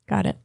Got 0.08 0.26
it. 0.26 0.38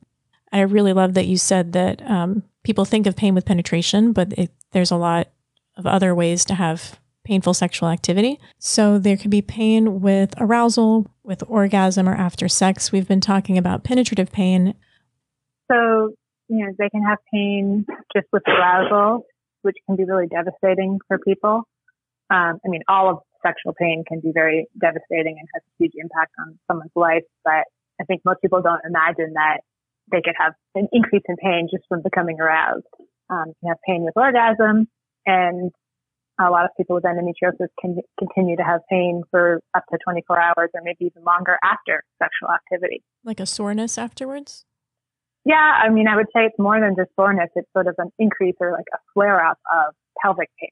I 0.53 0.61
really 0.61 0.93
love 0.93 1.15
that 1.15 1.27
you 1.27 1.37
said 1.39 1.73
that 1.73 2.03
um, 2.09 2.43
people 2.63 2.85
think 2.85 3.07
of 3.07 3.17
pain 3.17 3.35
with 3.35 3.47
penetration, 3.47 4.13
but 4.13 4.33
it, 4.35 4.51
there's 4.73 4.91
a 4.91 4.97
lot 4.97 5.29
of 5.77 5.87
other 5.87 6.15
ways 6.15 6.45
to 6.47 6.55
have 6.55 7.01
painful 7.25 7.55
sexual 7.55 7.89
activity. 7.89 8.39
So 8.59 8.99
there 8.99 9.17
could 9.17 9.31
be 9.31 9.43
pain 9.43 10.01
with 10.01 10.35
arousal, 10.39 11.11
with 11.23 11.43
orgasm, 11.47 12.09
or 12.09 12.15
after 12.15 12.49
sex. 12.49 12.93
We've 12.93 13.09
been 13.09 13.21
talking 13.21 13.57
about 13.57 13.85
penetrative 13.85 14.33
pain. 14.33 14.75
So, 15.71 16.15
you 16.53 16.67
know, 16.67 16.73
they 16.79 16.91
can 16.91 17.03
have 17.03 17.19
pain 17.33 17.87
just 18.15 18.27
with 18.31 18.43
arousal, 18.47 19.25
which 19.63 19.77
can 19.87 19.97
be 19.97 20.05
really 20.05 20.27
devastating 20.27 20.99
for 21.09 21.19
people. 21.19 21.63
Um, 22.29 22.61
I 22.65 22.69
mean, 22.69 22.83
all 22.89 23.09
of 23.11 23.19
sexual 23.45 23.73
pain 23.73 24.05
can 24.07 24.21
be 24.21 24.33
very 24.33 24.67
devastating 24.79 25.37
and 25.41 25.49
has 25.55 25.63
a 25.63 25.73
huge 25.79 25.93
impact 25.97 26.33
on 26.39 26.59
someone's 26.69 26.93
life, 26.95 27.25
but 27.43 27.65
I 28.01 28.05
think 28.05 28.21
most 28.25 28.43
people 28.43 28.61
don't 28.61 28.83
imagine 28.85 29.33
that 29.35 29.61
they 30.11 30.21
could 30.23 30.35
have 30.39 30.53
an 30.75 30.89
increase 30.93 31.23
in 31.27 31.37
pain 31.37 31.69
just 31.73 31.85
from 31.89 32.03
becoming 32.03 32.39
aroused. 32.39 32.87
Um, 33.31 33.49
you 33.49 33.55
can 33.61 33.69
have 33.69 33.79
pain 33.87 34.03
with 34.03 34.17
orgasm, 34.17 34.89
and 35.25 35.71
a 36.39 36.51
lot 36.51 36.67
of 36.67 36.71
people 36.77 36.95
with 36.97 37.05
endometriosis 37.05 37.69
can 37.81 37.97
continue 38.19 38.57
to 38.57 38.63
have 38.63 38.81
pain 38.91 39.23
for 39.31 39.63
up 39.75 39.85
to 39.91 39.99
24 40.05 40.39
hours 40.39 40.71
or 40.75 40.83
maybe 40.85 41.07
even 41.07 41.25
longer 41.25 41.59
after 41.65 42.05
sexual 42.21 42.51
activity. 42.55 43.03
Like 43.25 43.41
a 43.41 43.47
soreness 43.47 43.97
afterwards? 43.97 44.67
Yeah, 45.45 45.57
I 45.57 45.89
mean, 45.89 46.07
I 46.07 46.17
would 46.17 46.27
say 46.27 46.45
it's 46.45 46.59
more 46.59 46.79
than 46.81 46.95
just 46.97 47.11
soreness. 47.17 47.51
It's 47.57 47.69
sort 47.73 47.89
of 47.89 47.97
an 47.99 48.13
increase 48.19 48.55
or 48.61 48.73
like 48.73 48.87
a 48.95 48.99
flare 49.13 49.45
up 49.45 49.59
of 49.73 49.95
pelvic 50.23 50.51
pain. 50.61 50.71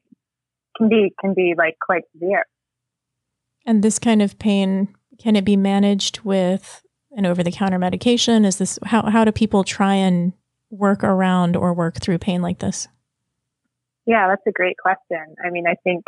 Can 0.76 0.88
be 0.88 1.12
can 1.20 1.34
be 1.34 1.54
like 1.56 1.76
quite 1.84 2.02
severe. 2.12 2.44
And 3.66 3.82
this 3.82 3.98
kind 3.98 4.22
of 4.22 4.38
pain 4.38 4.94
can 5.18 5.36
it 5.36 5.44
be 5.44 5.56
managed 5.56 6.20
with 6.20 6.82
an 7.12 7.26
over 7.26 7.42
the 7.42 7.50
counter 7.50 7.78
medication? 7.78 8.44
Is 8.44 8.56
this 8.56 8.78
how 8.84 9.08
how 9.10 9.24
do 9.24 9.32
people 9.32 9.64
try 9.64 9.94
and 9.94 10.32
work 10.70 11.02
around 11.02 11.56
or 11.56 11.74
work 11.74 12.00
through 12.00 12.18
pain 12.18 12.40
like 12.40 12.60
this? 12.60 12.86
Yeah, 14.06 14.28
that's 14.28 14.46
a 14.46 14.52
great 14.52 14.76
question. 14.78 15.34
I 15.44 15.50
mean, 15.50 15.66
I 15.66 15.74
think 15.84 16.04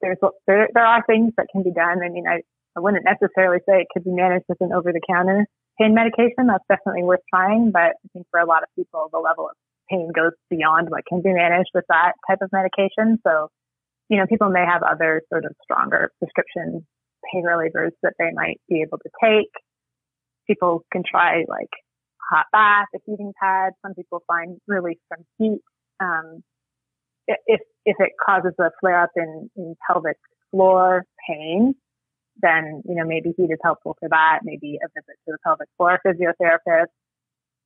there's 0.00 0.18
there, 0.46 0.68
there 0.74 0.86
are 0.86 1.04
things 1.06 1.32
that 1.36 1.46
can 1.52 1.62
be 1.62 1.72
done. 1.72 2.02
I 2.02 2.08
mean, 2.08 2.26
I, 2.26 2.40
I 2.76 2.80
wouldn't 2.80 3.04
necessarily 3.04 3.58
say 3.68 3.80
it 3.80 3.88
could 3.92 4.04
be 4.04 4.12
managed 4.12 4.46
with 4.48 4.60
an 4.60 4.72
over 4.72 4.92
the 4.92 5.00
counter 5.06 5.46
pain 5.78 5.94
medication. 5.94 6.46
That's 6.46 6.64
definitely 6.68 7.04
worth 7.04 7.20
trying, 7.32 7.70
but 7.72 7.96
I 7.96 8.08
think 8.12 8.26
for 8.30 8.40
a 8.40 8.46
lot 8.46 8.62
of 8.62 8.68
people, 8.76 9.08
the 9.12 9.18
level 9.18 9.48
of 9.48 9.56
pain 9.90 10.10
goes 10.14 10.32
beyond 10.50 10.90
what 10.90 11.04
can 11.08 11.22
be 11.22 11.32
managed 11.32 11.70
with 11.74 11.84
that 11.88 12.12
type 12.28 12.38
of 12.42 12.50
medication. 12.52 13.18
So, 13.26 13.48
you 14.08 14.18
know, 14.18 14.26
people 14.26 14.50
may 14.50 14.64
have 14.64 14.82
other 14.82 15.22
sort 15.28 15.44
of 15.44 15.52
stronger 15.62 16.10
prescription 16.18 16.86
pain 17.32 17.44
relievers 17.44 17.90
that 18.02 18.14
they 18.18 18.30
might 18.34 18.60
be 18.68 18.82
able 18.82 18.98
to 18.98 19.10
take 19.22 19.50
people 20.46 20.84
can 20.92 21.02
try 21.08 21.44
like 21.48 21.70
hot 22.30 22.46
bath, 22.52 22.86
a 22.94 22.98
heating 23.06 23.32
pad. 23.40 23.72
Some 23.82 23.94
people 23.94 24.22
find 24.26 24.58
relief 24.66 24.98
from 25.08 25.24
heat. 25.38 25.60
Um, 26.00 26.42
if 27.26 27.60
if 27.84 27.96
it 27.98 28.12
causes 28.24 28.52
a 28.60 28.70
flare 28.80 29.02
up 29.02 29.10
in, 29.16 29.50
in 29.56 29.74
pelvic 29.86 30.16
floor 30.50 31.04
pain, 31.28 31.74
then 32.40 32.82
you 32.84 32.94
know 32.94 33.04
maybe 33.04 33.32
heat 33.36 33.50
is 33.50 33.58
helpful 33.62 33.96
for 34.00 34.08
that. 34.08 34.40
Maybe 34.44 34.78
a 34.82 34.88
visit 34.88 35.16
to 35.26 35.32
the 35.32 35.38
pelvic 35.44 35.68
floor 35.76 36.00
physiotherapist. 36.06 36.92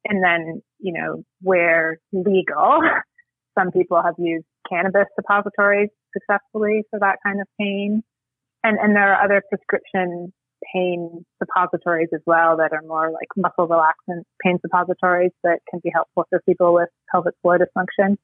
And 0.05 0.23
then 0.25 0.63
you 0.79 0.93
know 0.93 1.25
where 1.43 1.99
legal, 2.13 2.81
some 3.59 3.71
people 3.73 4.03
have 4.03 4.15
used 4.19 4.47
cannabis 4.69 5.07
suppositories 5.15 5.91
successfully 6.13 6.83
for 6.91 6.99
that 7.01 7.17
kind 7.25 7.41
of 7.41 7.47
pain. 7.59 8.03
And 8.65 8.79
and 8.79 8.95
there 8.95 9.15
are 9.15 9.25
other 9.25 9.43
prescription 9.49 10.33
pain 10.75 11.25
suppositories 11.43 12.09
as 12.15 12.21
well 12.27 12.57
that 12.59 12.73
are 12.73 12.83
more 12.83 13.11
like 13.11 13.29
muscle 13.37 13.67
relaxant 13.69 14.23
pain 14.45 14.59
suppositories 14.61 15.33
that 15.43 15.61
can 15.71 15.81
be 15.83 15.91
helpful 15.93 16.25
for 16.29 16.41
people 16.47 16.75
with 16.75 16.89
pelvic 17.11 17.35
floor 17.43 17.59
dysfunction. 17.59 18.17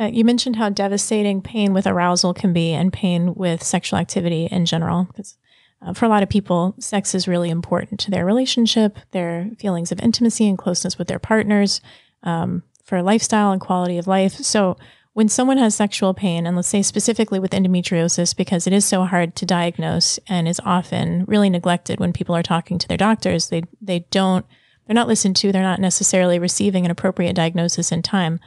Uh, 0.00 0.06
you 0.06 0.24
mentioned 0.24 0.56
how 0.56 0.70
devastating 0.70 1.42
pain 1.42 1.74
with 1.74 1.86
arousal 1.86 2.32
can 2.32 2.54
be 2.54 2.72
and 2.72 2.92
pain 2.92 3.34
with 3.34 3.62
sexual 3.62 3.98
activity 3.98 4.48
in 4.50 4.64
general. 4.64 5.04
Because 5.04 5.36
uh, 5.82 5.92
for 5.92 6.06
a 6.06 6.08
lot 6.08 6.22
of 6.22 6.30
people, 6.30 6.74
sex 6.78 7.14
is 7.14 7.28
really 7.28 7.50
important 7.50 8.00
to 8.00 8.10
their 8.10 8.24
relationship, 8.24 8.96
their 9.10 9.50
feelings 9.58 9.92
of 9.92 10.00
intimacy 10.00 10.48
and 10.48 10.56
closeness 10.56 10.96
with 10.96 11.08
their 11.08 11.18
partners, 11.18 11.82
um, 12.22 12.62
for 12.82 13.02
lifestyle 13.02 13.52
and 13.52 13.60
quality 13.60 13.98
of 13.98 14.06
life. 14.06 14.32
So, 14.32 14.76
when 15.12 15.28
someone 15.28 15.58
has 15.58 15.74
sexual 15.74 16.14
pain, 16.14 16.46
and 16.46 16.54
let's 16.54 16.68
say 16.68 16.82
specifically 16.82 17.40
with 17.40 17.50
endometriosis, 17.50 18.34
because 18.34 18.68
it 18.68 18.72
is 18.72 18.84
so 18.84 19.04
hard 19.04 19.34
to 19.36 19.44
diagnose 19.44 20.20
and 20.28 20.46
is 20.46 20.60
often 20.64 21.24
really 21.26 21.50
neglected 21.50 21.98
when 21.98 22.12
people 22.12 22.34
are 22.34 22.44
talking 22.44 22.78
to 22.78 22.88
their 22.88 22.96
doctors, 22.96 23.48
they 23.48 23.64
they 23.82 24.06
don't 24.10 24.46
they're 24.86 24.94
not 24.94 25.08
listened 25.08 25.36
to, 25.36 25.50
they're 25.50 25.62
not 25.62 25.80
necessarily 25.80 26.38
receiving 26.38 26.84
an 26.84 26.90
appropriate 26.90 27.34
diagnosis 27.34 27.90
in 27.92 28.02
time. 28.02 28.40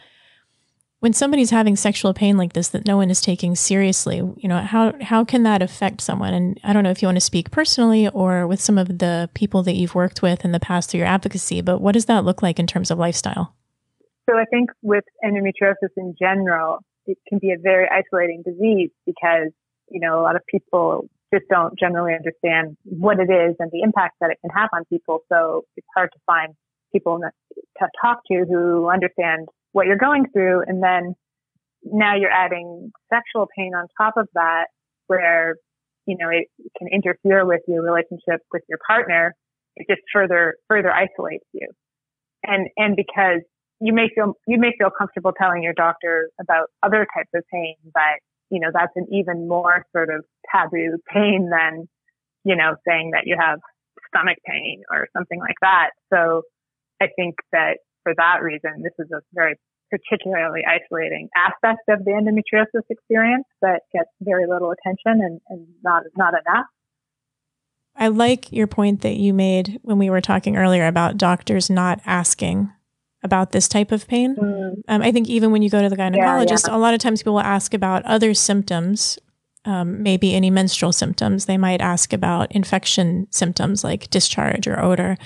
When 1.04 1.12
somebody's 1.12 1.50
having 1.50 1.76
sexual 1.76 2.14
pain 2.14 2.38
like 2.38 2.54
this 2.54 2.70
that 2.70 2.88
no 2.88 2.96
one 2.96 3.10
is 3.10 3.20
taking 3.20 3.58
seriously, 3.58 4.20
you 4.38 4.48
know, 4.48 4.60
how 4.60 4.94
how 5.02 5.26
can 5.26 5.44
that 5.44 5.62
affect 5.62 6.00
someone? 6.00 6.34
And 6.34 6.58
I 6.64 6.72
don't 6.72 6.84
know 6.84 6.92
if 6.92 7.02
you 7.02 7.10
want 7.10 7.18
to 7.18 7.20
speak 7.20 7.52
personally 7.52 8.08
or 8.08 8.48
with 8.48 8.62
some 8.62 8.78
of 8.78 9.00
the 9.00 9.30
people 9.34 9.64
that 9.64 9.74
you've 9.74 9.96
worked 9.96 10.22
with 10.22 10.46
in 10.46 10.54
the 10.54 10.62
past 10.62 10.90
through 10.90 11.00
your 11.00 11.08
advocacy, 11.08 11.60
but 11.60 11.82
what 11.82 11.92
does 11.92 12.06
that 12.06 12.24
look 12.24 12.42
like 12.42 12.58
in 12.58 12.68
terms 12.68 12.90
of 12.90 13.00
lifestyle? 13.00 13.54
So 14.30 14.38
I 14.38 14.46
think 14.46 14.70
with 14.82 15.04
endometriosis 15.26 15.92
in 15.98 16.16
general, 16.18 16.80
it 17.06 17.18
can 17.28 17.38
be 17.38 17.52
a 17.52 17.58
very 17.62 17.86
isolating 17.90 18.42
disease 18.42 18.92
because, 19.06 19.52
you 19.90 20.00
know, 20.00 20.22
a 20.22 20.24
lot 20.24 20.38
of 20.38 20.42
people 20.50 21.10
just 21.34 21.44
don't 21.50 21.78
generally 21.78 22.14
understand 22.14 22.78
what 22.86 23.20
it 23.20 23.30
is 23.30 23.58
and 23.60 23.70
the 23.72 23.82
impact 23.82 24.16
that 24.22 24.30
it 24.32 24.38
can 24.40 24.52
have 24.52 24.70
on 24.72 24.86
people. 24.86 25.20
So 25.28 25.66
it's 25.76 25.88
hard 25.94 26.14
to 26.14 26.20
find 26.26 26.54
people 26.94 27.20
to 27.20 27.88
talk 28.02 28.22
to 28.32 28.46
who 28.50 28.90
understand 28.90 29.50
what 29.74 29.86
you're 29.86 29.98
going 29.98 30.26
through. 30.32 30.64
And 30.66 30.82
then 30.82 31.14
now 31.84 32.16
you're 32.16 32.32
adding 32.32 32.92
sexual 33.12 33.48
pain 33.56 33.74
on 33.76 33.88
top 33.98 34.16
of 34.18 34.28
that 34.34 34.68
where, 35.08 35.56
you 36.06 36.18
know, 36.18 36.30
it 36.30 36.48
can 36.78 36.88
interfere 36.88 37.46
with 37.46 37.62
your 37.68 37.84
relationship 37.84 38.42
with 38.52 38.64
your 38.70 38.80
partner. 38.88 39.34
It 39.76 39.88
just 39.90 40.02
further, 40.14 40.56
further 40.70 40.92
isolates 40.94 41.46
you. 41.54 41.68
And, 42.44 42.70
and 42.78 42.96
because 42.96 43.42
you 43.84 43.94
may 43.94 44.08
feel 44.16 44.34
you 44.48 44.58
may 44.58 44.72
feel 44.80 44.90
comfortable 44.90 45.34
telling 45.38 45.62
your 45.62 45.74
doctor 45.74 46.30
about 46.40 46.68
other 46.84 47.06
types 47.14 47.30
of 47.36 47.44
pain, 47.52 47.76
but 47.94 48.24
you 48.50 48.60
know 48.60 48.70
that's 48.74 48.94
an 48.96 49.08
even 49.12 49.48
more 49.48 49.86
sort 49.92 50.10
of 50.10 50.24
taboo 50.50 50.98
pain 51.12 51.50
than 51.52 51.88
you 52.46 52.56
know 52.56 52.76
saying 52.88 53.12
that 53.12 53.24
you 53.26 53.36
have 53.38 53.60
stomach 54.08 54.38
pain 54.46 54.84
or 54.90 55.08
something 55.16 55.40
like 55.40 55.58
that. 55.62 55.90
So 56.14 56.44
I 57.02 57.08
think 57.16 57.36
that 57.52 57.80
for 58.04 58.14
that 58.16 58.42
reason, 58.42 58.84
this 58.84 58.94
is 59.00 59.12
a 59.12 59.22
very 59.34 59.56
particularly 59.90 60.62
isolating 60.68 61.30
aspect 61.36 61.82
of 61.90 62.04
the 62.04 62.12
endometriosis 62.12 62.84
experience 62.90 63.46
that 63.62 63.82
gets 63.94 64.10
very 64.22 64.46
little 64.48 64.72
attention 64.72 65.22
and, 65.24 65.40
and 65.50 65.68
not 65.84 66.04
not 66.16 66.34
enough. 66.34 66.66
I 67.96 68.08
like 68.08 68.52
your 68.52 68.66
point 68.66 69.02
that 69.02 69.18
you 69.18 69.34
made 69.34 69.80
when 69.84 70.00
we 70.00 70.10
were 70.10 70.22
talking 70.22 70.58
earlier 70.58 70.88
about 70.88 71.18
doctors 71.18 71.70
not 71.70 72.02
asking 72.06 72.72
about 73.24 73.52
this 73.52 73.68
type 73.68 73.92
of 73.92 74.08
pain. 74.08 74.36
Mm. 74.36 74.82
Um, 74.88 75.02
I 75.02 75.12
think 75.12 75.30
even 75.30 75.52
when 75.52 75.62
you 75.62 75.70
go 75.70 75.82
to 75.82 75.90
the 75.90 75.96
gynecologist, 75.96 76.68
yeah, 76.68 76.72
yeah. 76.72 76.76
a 76.76 76.80
lot 76.80 76.94
of 76.94 77.00
times 77.00 77.22
people 77.22 77.34
will 77.34 77.42
ask 77.42 77.74
about 77.74 78.04
other 78.06 78.34
symptoms, 78.34 79.20
um, 79.64 80.02
maybe 80.02 80.34
any 80.34 80.50
menstrual 80.50 80.92
symptoms. 80.92 81.46
They 81.46 81.58
might 81.58 81.82
ask 81.82 82.14
about 82.14 82.52
infection 82.52 83.28
symptoms 83.30 83.84
like 83.84 84.10
discharge 84.10 84.68
or 84.68 84.82
odor 84.82 85.18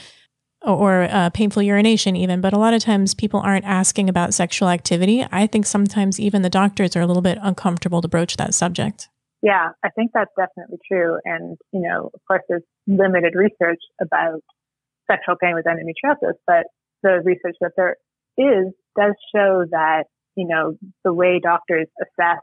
or, 0.67 1.07
uh, 1.09 1.29
painful 1.29 1.61
urination, 1.61 2.15
even. 2.15 2.41
But 2.41 2.53
a 2.53 2.57
lot 2.57 2.73
of 2.73 2.81
times 2.81 3.13
people 3.13 3.39
aren't 3.39 3.65
asking 3.65 4.09
about 4.09 4.33
sexual 4.33 4.69
activity. 4.69 5.25
I 5.31 5.47
think 5.47 5.65
sometimes 5.65 6.19
even 6.19 6.41
the 6.41 6.49
doctors 6.49 6.95
are 6.95 7.01
a 7.01 7.05
little 7.05 7.21
bit 7.21 7.37
uncomfortable 7.41 8.01
to 8.01 8.07
broach 8.07 8.37
that 8.37 8.53
subject. 8.53 9.09
Yeah, 9.41 9.69
I 9.83 9.89
think 9.89 10.11
that's 10.13 10.31
definitely 10.37 10.79
true. 10.87 11.19
And, 11.23 11.57
you 11.71 11.81
know, 11.81 12.09
of 12.13 12.19
course, 12.27 12.41
there's 12.49 12.63
limited 12.87 13.33
research 13.35 13.79
about 14.01 14.41
sexual 15.09 15.35
pain 15.41 15.53
with 15.55 15.65
endometriosis, 15.65 16.33
but 16.45 16.65
the 17.03 17.21
research 17.23 17.55
that 17.61 17.71
there 17.77 17.95
is 18.37 18.73
does 18.97 19.13
show 19.33 19.63
that, 19.71 20.05
you 20.35 20.47
know, 20.47 20.75
the 21.03 21.13
way 21.13 21.39
doctors 21.41 21.87
assess 22.01 22.41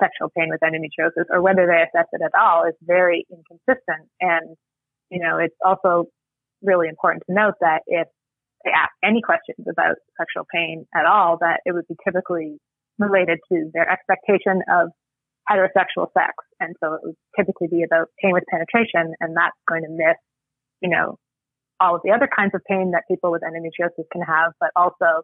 sexual 0.00 0.30
pain 0.36 0.48
with 0.50 0.60
endometriosis 0.60 1.24
or 1.30 1.42
whether 1.42 1.66
they 1.66 1.82
assess 1.82 2.06
it 2.12 2.20
at 2.24 2.38
all 2.38 2.64
is 2.64 2.74
very 2.82 3.26
inconsistent. 3.30 4.08
And, 4.20 4.56
you 5.10 5.20
know, 5.20 5.38
it's 5.38 5.56
also 5.64 6.06
really 6.62 6.88
important 6.88 7.24
to 7.26 7.34
note 7.34 7.54
that 7.60 7.82
if 7.86 8.08
they 8.64 8.70
ask 8.70 8.90
any 9.02 9.22
questions 9.22 9.66
about 9.70 9.96
sexual 10.18 10.44
pain 10.52 10.86
at 10.94 11.06
all, 11.06 11.38
that 11.40 11.60
it 11.64 11.72
would 11.72 11.86
be 11.88 11.96
typically 12.04 12.58
related 12.98 13.38
to 13.52 13.70
their 13.72 13.88
expectation 13.88 14.62
of 14.70 14.90
heterosexual 15.48 16.08
sex. 16.12 16.34
And 16.60 16.74
so 16.82 16.94
it 16.94 17.00
would 17.02 17.16
typically 17.36 17.68
be 17.70 17.82
about 17.82 18.08
pain 18.22 18.32
with 18.32 18.44
penetration, 18.50 19.14
and 19.20 19.36
that's 19.36 19.56
going 19.68 19.82
to 19.82 19.90
miss, 19.90 20.18
you 20.82 20.90
know, 20.90 21.16
all 21.80 21.94
of 21.94 22.02
the 22.04 22.10
other 22.10 22.28
kinds 22.28 22.52
of 22.54 22.60
pain 22.68 22.90
that 22.92 23.04
people 23.08 23.30
with 23.30 23.42
endometriosis 23.42 24.04
can 24.12 24.22
have, 24.22 24.52
but 24.60 24.70
also 24.74 25.22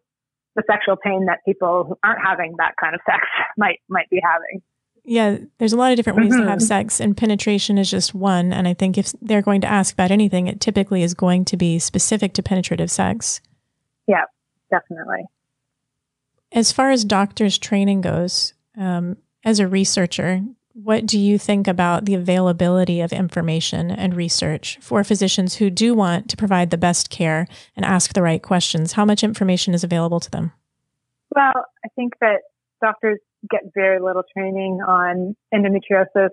the 0.54 0.62
sexual 0.70 0.96
pain 0.96 1.26
that 1.26 1.40
people 1.44 1.84
who 1.84 1.98
aren't 2.04 2.24
having 2.24 2.54
that 2.58 2.74
kind 2.80 2.94
of 2.94 3.00
sex 3.04 3.26
might 3.58 3.80
might 3.88 4.08
be 4.10 4.20
having. 4.22 4.62
Yeah, 5.04 5.38
there's 5.58 5.74
a 5.74 5.76
lot 5.76 5.90
of 5.90 5.96
different 5.96 6.18
ways 6.18 6.32
mm-hmm. 6.32 6.44
to 6.44 6.48
have 6.48 6.58
mm-hmm. 6.60 6.66
sex, 6.66 6.98
and 6.98 7.16
penetration 7.16 7.76
is 7.76 7.90
just 7.90 8.14
one. 8.14 8.52
And 8.52 8.66
I 8.66 8.72
think 8.72 8.96
if 8.96 9.12
they're 9.20 9.42
going 9.42 9.60
to 9.60 9.66
ask 9.66 9.92
about 9.92 10.10
anything, 10.10 10.46
it 10.46 10.60
typically 10.60 11.02
is 11.02 11.12
going 11.12 11.44
to 11.46 11.56
be 11.56 11.78
specific 11.78 12.32
to 12.34 12.42
penetrative 12.42 12.90
sex. 12.90 13.40
Yeah, 14.06 14.24
definitely. 14.70 15.24
As 16.52 16.72
far 16.72 16.90
as 16.90 17.04
doctors' 17.04 17.58
training 17.58 18.00
goes, 18.00 18.54
um, 18.78 19.18
as 19.44 19.60
a 19.60 19.68
researcher, 19.68 20.42
what 20.72 21.06
do 21.06 21.18
you 21.18 21.38
think 21.38 21.68
about 21.68 22.04
the 22.04 22.14
availability 22.14 23.00
of 23.00 23.12
information 23.12 23.90
and 23.90 24.16
research 24.16 24.78
for 24.80 25.04
physicians 25.04 25.56
who 25.56 25.70
do 25.70 25.94
want 25.94 26.28
to 26.30 26.36
provide 26.36 26.70
the 26.70 26.78
best 26.78 27.10
care 27.10 27.46
and 27.76 27.84
ask 27.84 28.12
the 28.12 28.22
right 28.22 28.42
questions? 28.42 28.92
How 28.92 29.04
much 29.04 29.22
information 29.22 29.74
is 29.74 29.84
available 29.84 30.18
to 30.18 30.30
them? 30.30 30.52
Well, 31.34 31.52
I 31.84 31.88
think 31.94 32.14
that 32.20 32.40
doctors 32.80 33.20
get 33.50 33.62
very 33.74 34.00
little 34.00 34.22
training 34.36 34.80
on 34.86 35.36
endometriosis, 35.52 36.30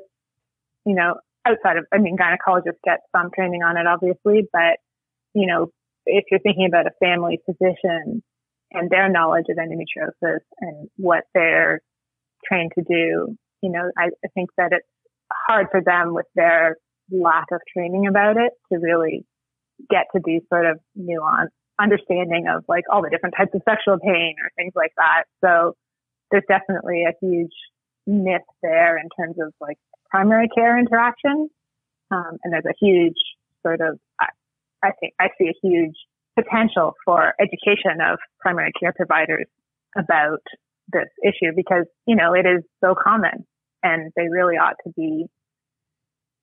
you 0.86 0.96
know, 0.96 1.16
outside 1.46 1.78
of, 1.78 1.86
I 1.94 1.98
mean, 1.98 2.18
gynecologists 2.18 2.80
get 2.84 3.00
some 3.16 3.30
training 3.36 3.64
on 3.64 3.78
it, 3.78 3.88
obviously, 3.88 4.48
but, 4.52 4.78
you 5.34 5.48
know, 5.48 5.72
if 6.06 6.26
you're 6.32 6.40
thinking 6.40 6.66
about 6.68 6.88
a 6.88 6.92
family 7.00 7.40
physician 7.46 8.24
and 8.72 8.90
their 8.90 9.10
knowledge 9.10 9.46
of 9.50 9.58
endometriosis 9.58 10.40
and 10.60 10.90
what 10.98 11.24
they're 11.34 11.82
trained 12.48 12.72
to 12.78 12.84
do, 12.84 13.36
you 13.62 13.72
know, 13.72 13.92
I, 13.98 14.06
I 14.24 14.28
think 14.34 14.50
that 14.58 14.72
it's 14.72 14.88
hard 15.32 15.68
for 15.72 15.82
them 15.82 16.14
with 16.14 16.26
their 16.36 16.78
lack 17.12 17.46
of 17.52 17.62
training 17.72 18.08
about 18.08 18.38
it 18.38 18.54
to 18.72 18.80
really 18.80 19.26
get 19.90 20.06
to 20.16 20.22
these 20.24 20.42
sort 20.50 20.66
of 20.66 20.80
nuanced 20.98 21.50
understanding 21.80 22.48
of 22.48 22.64
like 22.68 22.84
all 22.92 23.02
the 23.02 23.10
different 23.10 23.36
types 23.36 23.52
of 23.54 23.62
sexual 23.68 23.98
pain 24.00 24.36
or 24.44 24.50
things 24.56 24.74
like 24.76 24.92
that. 24.98 25.24
So 25.44 25.76
there's 26.32 26.44
definitely 26.48 27.04
a 27.06 27.14
huge 27.22 27.52
myth 28.08 28.42
there 28.62 28.98
in 28.98 29.08
terms 29.20 29.36
of 29.40 29.54
like 29.62 29.78
primary 30.10 30.48
care 30.50 30.78
interaction. 30.78 31.50
Um, 32.10 32.38
and 32.44 32.54
there's 32.54 32.66
a 32.66 32.76
huge 32.80 33.16
sort 33.62 33.82
of, 33.82 34.00
I, 34.20 34.28
I 34.84 34.92
think 35.00 35.14
I 35.20 35.30
see 35.38 35.48
a 35.48 35.68
huge 35.68 35.96
potential 36.36 36.94
for 37.06 37.34
education 37.40 38.02
of 38.02 38.20
primary 38.40 38.72
care 38.80 38.94
providers 38.94 39.46
about 39.98 40.42
this 40.92 41.08
issue 41.24 41.52
because, 41.56 41.86
you 42.06 42.16
know, 42.16 42.34
it 42.34 42.46
is 42.46 42.64
so 42.84 42.96
common 42.96 43.46
and 43.84 44.12
they 44.16 44.28
really 44.30 44.56
ought 44.56 44.76
to 44.86 44.94
be 44.96 45.26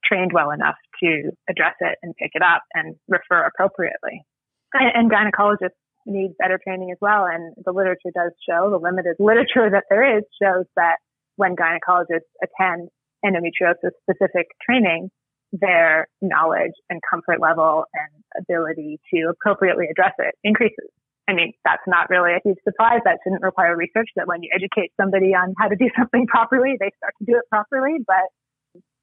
trained 0.04 0.32
well 0.32 0.50
enough 0.50 0.76
to 1.02 1.30
address 1.48 1.74
it 1.80 1.98
and 2.02 2.14
pick 2.16 2.30
it 2.34 2.42
up 2.42 2.62
and 2.74 2.96
refer 3.08 3.44
appropriately. 3.44 4.24
And, 4.72 5.10
and 5.10 5.10
gynecologists 5.10 5.76
need 6.08 6.36
better 6.38 6.58
training 6.62 6.90
as 6.90 6.98
well. 7.00 7.24
And 7.24 7.54
the 7.64 7.72
literature 7.72 8.10
does 8.14 8.32
show, 8.48 8.70
the 8.70 8.78
limited 8.78 9.16
literature 9.20 9.70
that 9.70 9.84
there 9.90 10.18
is 10.18 10.24
shows 10.40 10.64
that 10.76 10.96
when 11.36 11.54
gynecologists 11.54 12.32
attend 12.42 12.88
endometriosis 13.24 13.92
specific 14.02 14.46
training, 14.64 15.10
their 15.52 16.08
knowledge 16.20 16.72
and 16.90 17.00
comfort 17.08 17.40
level 17.40 17.84
and 17.94 18.44
ability 18.44 19.00
to 19.12 19.30
appropriately 19.30 19.86
address 19.90 20.12
it 20.18 20.34
increases. 20.44 20.90
I 21.28 21.34
mean, 21.34 21.52
that's 21.64 21.82
not 21.86 22.08
really 22.08 22.32
a 22.32 22.40
huge 22.42 22.58
surprise. 22.64 23.00
That 23.04 23.18
shouldn't 23.22 23.42
require 23.42 23.76
research 23.76 24.08
that 24.16 24.26
when 24.26 24.42
you 24.42 24.50
educate 24.54 24.92
somebody 25.00 25.34
on 25.34 25.54
how 25.58 25.68
to 25.68 25.76
do 25.76 25.88
something 25.98 26.26
properly, 26.26 26.76
they 26.80 26.90
start 26.96 27.14
to 27.18 27.24
do 27.24 27.36
it 27.36 27.44
properly, 27.50 27.98
but 28.06 28.28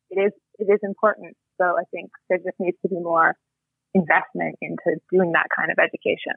it 0.09 0.19
is, 0.19 0.33
it 0.57 0.71
is 0.71 0.79
important. 0.83 1.35
So 1.61 1.65
I 1.65 1.83
think 1.91 2.09
there 2.29 2.37
just 2.37 2.59
needs 2.59 2.77
to 2.81 2.89
be 2.89 2.99
more 2.99 3.35
investment 3.93 4.57
into 4.61 4.99
doing 5.11 5.31
that 5.33 5.47
kind 5.55 5.71
of 5.71 5.77
education. 5.79 6.33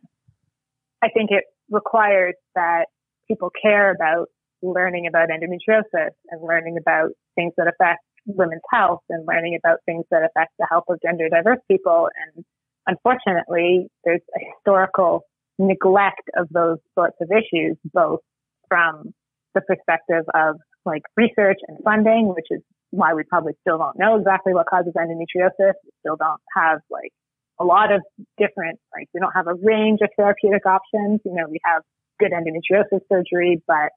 I 1.02 1.08
think 1.08 1.30
it 1.30 1.44
requires 1.70 2.34
that 2.54 2.86
people 3.28 3.50
care 3.62 3.92
about 3.92 4.28
learning 4.62 5.06
about 5.06 5.28
endometriosis 5.28 6.10
and 6.30 6.42
learning 6.42 6.76
about 6.80 7.10
things 7.36 7.52
that 7.56 7.68
affect 7.68 8.00
women's 8.26 8.62
health 8.72 9.00
and 9.08 9.26
learning 9.26 9.58
about 9.62 9.78
things 9.86 10.04
that 10.10 10.22
affect 10.22 10.52
the 10.58 10.66
health 10.68 10.84
of 10.88 10.98
gender 11.02 11.28
diverse 11.28 11.60
people. 11.70 12.08
And 12.34 12.44
unfortunately, 12.86 13.86
there's 14.04 14.20
a 14.36 14.40
historical 14.54 15.22
neglect 15.58 16.28
of 16.36 16.48
those 16.50 16.78
sorts 16.94 17.16
of 17.20 17.30
issues, 17.30 17.76
both 17.92 18.20
from 18.68 19.14
the 19.54 19.60
perspective 19.60 20.24
of 20.34 20.56
like 20.84 21.02
research 21.16 21.58
and 21.66 21.78
funding, 21.84 22.32
which 22.34 22.46
is 22.50 22.60
why 22.90 23.14
we 23.14 23.22
probably 23.24 23.52
still 23.60 23.78
don't 23.78 23.98
know 23.98 24.16
exactly 24.16 24.54
what 24.54 24.66
causes 24.66 24.92
endometriosis. 24.96 25.74
We 25.84 25.90
still 26.00 26.16
don't 26.16 26.40
have 26.56 26.80
like 26.90 27.12
a 27.60 27.64
lot 27.64 27.92
of 27.92 28.02
different, 28.38 28.78
like 28.94 29.08
we 29.12 29.20
don't 29.20 29.32
have 29.32 29.46
a 29.46 29.54
range 29.54 30.00
of 30.02 30.10
therapeutic 30.16 30.64
options. 30.66 31.20
You 31.24 31.34
know, 31.34 31.44
we 31.50 31.58
have 31.64 31.82
good 32.18 32.32
endometriosis 32.32 33.00
surgery, 33.10 33.62
but 33.66 33.90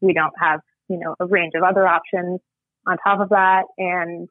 we 0.00 0.12
don't 0.12 0.34
have, 0.38 0.60
you 0.88 0.98
know, 0.98 1.14
a 1.20 1.26
range 1.26 1.52
of 1.54 1.62
other 1.62 1.86
options 1.86 2.40
on 2.86 2.96
top 2.98 3.20
of 3.20 3.30
that. 3.30 3.62
And 3.78 4.28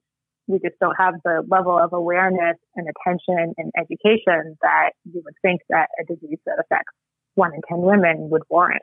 we 0.48 0.60
just 0.60 0.78
don't 0.80 0.96
have 0.98 1.16
the 1.24 1.44
level 1.50 1.78
of 1.78 1.94
awareness 1.94 2.58
and 2.76 2.88
attention 2.88 3.54
and 3.58 3.72
education 3.78 4.58
that 4.62 4.92
you 5.06 5.22
would 5.24 5.36
think 5.42 5.62
that 5.70 5.88
a 6.00 6.06
disease 6.06 6.40
that 6.46 6.58
affects 6.60 6.94
one 7.36 7.54
in 7.54 7.62
10 7.70 7.80
women 7.80 8.30
would 8.30 8.44
warrant. 8.50 8.82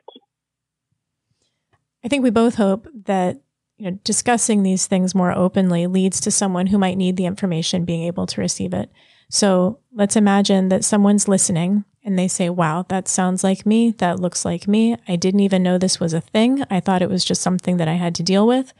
I 2.03 2.07
think 2.07 2.23
we 2.23 2.29
both 2.29 2.55
hope 2.55 2.87
that 3.05 3.41
you 3.77 3.91
know, 3.91 3.99
discussing 4.03 4.63
these 4.63 4.87
things 4.87 5.15
more 5.15 5.31
openly 5.31 5.87
leads 5.87 6.19
to 6.21 6.31
someone 6.31 6.67
who 6.67 6.77
might 6.77 6.97
need 6.97 7.17
the 7.17 7.25
information 7.25 7.85
being 7.85 8.03
able 8.03 8.25
to 8.27 8.41
receive 8.41 8.73
it. 8.73 8.91
So 9.29 9.79
let's 9.93 10.15
imagine 10.15 10.69
that 10.69 10.83
someone's 10.83 11.27
listening 11.27 11.85
and 12.03 12.17
they 12.17 12.27
say, 12.27 12.49
wow, 12.49 12.85
that 12.89 13.07
sounds 13.07 13.43
like 13.43 13.65
me. 13.65 13.91
That 13.91 14.19
looks 14.19 14.43
like 14.43 14.67
me. 14.67 14.95
I 15.07 15.15
didn't 15.15 15.41
even 15.41 15.61
know 15.61 15.77
this 15.77 15.99
was 15.99 16.13
a 16.13 16.21
thing. 16.21 16.63
I 16.69 16.79
thought 16.79 17.01
it 17.01 17.09
was 17.09 17.25
just 17.25 17.41
something 17.41 17.77
that 17.77 17.87
I 17.87 17.93
had 17.93 18.15
to 18.15 18.23
deal 18.23 18.47
with. 18.47 18.73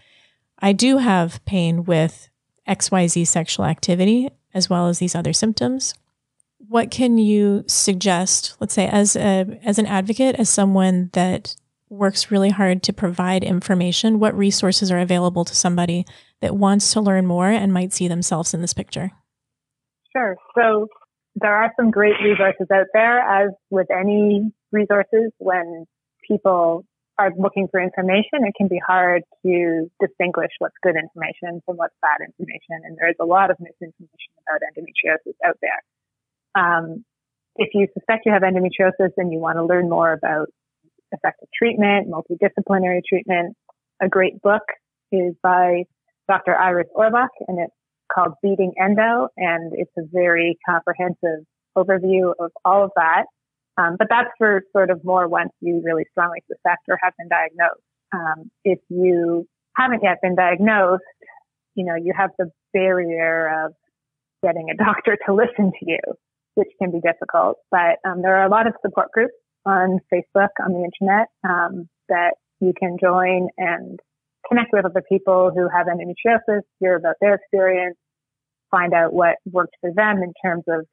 I 0.60 0.74
do 0.74 0.98
have 0.98 1.44
pain 1.46 1.84
with 1.84 2.30
XYZ 2.68 3.28
sexual 3.28 3.66
activity 3.66 4.30
as 4.54 4.70
well 4.70 4.88
as 4.88 5.00
these 5.00 5.16
other 5.16 5.34
symptoms. 5.34 5.94
What 6.58 6.92
can 6.92 7.18
you 7.18 7.64
suggest, 7.68 8.56
let's 8.60 8.74
say 8.74 8.88
as 8.88 9.16
a 9.16 9.60
as 9.64 9.80
an 9.80 9.86
advocate, 9.86 10.36
as 10.36 10.50
someone 10.50 11.10
that 11.14 11.56
works 11.90 12.30
really 12.30 12.50
hard 12.50 12.84
to 12.84 12.94
provide 12.94 13.44
information, 13.44 14.20
what 14.20 14.38
resources 14.38 14.92
are 14.92 15.00
available 15.00 15.46
to 15.46 15.56
somebody 15.56 16.06
that 16.42 16.56
wants 16.56 16.94
to 16.94 17.02
learn 17.02 17.26
more 17.26 17.50
and 17.50 17.74
might 17.74 17.94
see 17.94 18.08
themselves 18.08 18.54
in 18.54 18.62
this 18.62 18.74
picture? 18.74 19.12
Sure. 20.16 20.36
So 20.58 20.88
there 21.36 21.56
are 21.56 21.72
some 21.80 21.92
great 21.92 22.16
resources 22.24 22.68
out 22.74 22.88
there, 22.94 23.20
as 23.20 23.52
with 23.70 23.88
any 23.92 24.52
resources, 24.72 25.32
when 25.38 25.86
people 26.28 26.86
are 27.18 27.32
looking 27.38 27.68
for 27.70 27.82
information, 27.82 28.48
it 28.48 28.54
can 28.58 28.68
be 28.68 28.80
hard 28.86 29.24
to 29.46 29.92
distinguish 30.00 30.52
what's 30.60 30.76
good 30.82 30.96
information 30.96 31.62
from 31.66 31.76
what's 31.76 31.94
bad 32.02 32.26
information. 32.26 32.80
And 32.86 32.98
there's 32.98 33.18
a 33.20 33.26
lot 33.26 33.52
of 33.52 33.58
misinformation 33.60 34.34
about 34.48 34.62
endometriosis 34.64 35.36
out 35.46 35.58
there. 35.62 35.82
Um, 36.56 37.04
if 37.58 37.70
you 37.74 37.88
suspect 37.94 38.26
you 38.26 38.32
have 38.32 38.42
endometriosis 38.42 39.12
and 39.18 39.34
you 39.34 39.40
want 39.40 39.58
to 39.58 39.66
learn 39.66 39.90
more 39.90 40.14
about 40.14 40.48
effective 41.12 41.50
treatment, 41.58 42.08
multidisciplinary 42.08 43.02
treatment, 43.08 43.56
a 44.02 44.08
great 44.08 44.42
book 44.42 44.64
is 45.12 45.36
by 45.44 45.84
Dr. 46.30 46.56
Iris 46.56 46.88
Orbuch, 46.96 47.28
and 47.48 47.60
it's 47.60 47.74
called 48.14 48.34
Beating 48.42 48.74
Endo, 48.82 49.30
and 49.38 49.74
it's 49.76 49.92
a 49.98 50.02
very 50.12 50.58
comprehensive 50.68 51.46
overview 51.78 52.34
of 52.40 52.52
all 52.66 52.84
of 52.84 52.92
that. 52.96 53.26
Um, 53.78 53.96
but 53.98 54.08
that's 54.10 54.30
for 54.38 54.62
sort 54.74 54.90
of 54.90 55.04
more 55.06 55.28
once 55.28 55.52
you 55.62 55.82
really 55.84 56.06
strongly 56.12 56.40
suspect 56.52 56.82
or 56.90 56.98
have 57.02 57.14
been 57.18 57.30
diagnosed. 57.30 57.82
Um, 58.14 58.52
if 58.66 58.80
you 58.90 59.48
haven't 59.78 60.04
yet 60.04 60.18
been 60.22 60.36
diagnosed, 60.36 61.04
you 61.76 61.86
know, 61.86 61.96
you 61.96 62.14
have 62.18 62.32
the 62.38 62.52
barrier 62.74 63.66
of 63.66 63.74
getting 64.44 64.70
a 64.70 64.76
doctor 64.84 65.18
to 65.26 65.34
listen 65.34 65.72
to 65.72 65.86
you, 65.86 66.00
which 66.56 66.70
can 66.82 66.92
be 66.92 67.00
difficult. 67.00 67.58
But 67.72 67.98
um, 68.06 68.22
there 68.22 68.36
are 68.36 68.46
a 68.46 68.50
lot 68.50 68.68
of 68.68 68.74
support 68.82 69.12
groups 69.14 69.34
on 69.66 70.00
Facebook, 70.12 70.50
on 70.64 70.74
the 70.74 70.84
internet, 70.84 71.28
um, 71.48 71.88
that 72.10 72.34
you 72.60 72.74
can 72.78 72.98
join 73.02 73.48
and 73.58 74.00
connect 74.48 74.70
with 74.72 74.86
other 74.86 75.04
people 75.08 75.52
who 75.54 75.68
have 75.70 75.88
endometriosis, 75.88 76.62
hear 76.80 76.96
about 76.96 77.16
their 77.22 77.36
experience, 77.36 77.98
find 78.72 78.94
out 78.94 79.14
what 79.14 79.36
worked 79.46 79.76
for 79.82 79.92
them 79.94 80.18
in 80.24 80.34
terms 80.44 80.64
of 80.68 80.86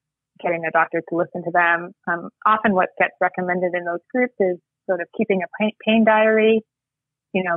getting 0.43 0.65
a 0.67 0.71
doctor 0.71 1.03
to 1.09 1.17
listen 1.17 1.43
to 1.45 1.51
them. 1.53 1.93
Um, 2.09 2.29
often 2.45 2.75
what 2.75 2.89
gets 2.99 3.15
recommended 3.21 3.73
in 3.75 3.85
those 3.85 4.05
groups 4.13 4.35
is 4.41 4.59
sort 4.89 5.01
of 5.01 5.09
keeping 5.17 5.43
a 5.43 5.47
pain, 5.61 5.73
pain 5.85 6.05
diary, 6.05 6.63
you 7.33 7.43
know, 7.43 7.57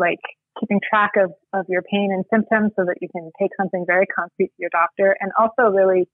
like 0.00 0.20
keeping 0.60 0.80
track 0.88 1.12
of, 1.16 1.32
of 1.52 1.66
your 1.68 1.82
pain 1.82 2.10
and 2.12 2.24
symptoms 2.32 2.72
so 2.76 2.84
that 2.84 2.96
you 3.00 3.08
can 3.08 3.30
take 3.40 3.50
something 3.58 3.84
very 3.86 4.06
concrete 4.06 4.48
to 4.48 4.58
your 4.58 4.70
doctor 4.70 5.16
and 5.20 5.30
also 5.38 5.70
really 5.70 6.08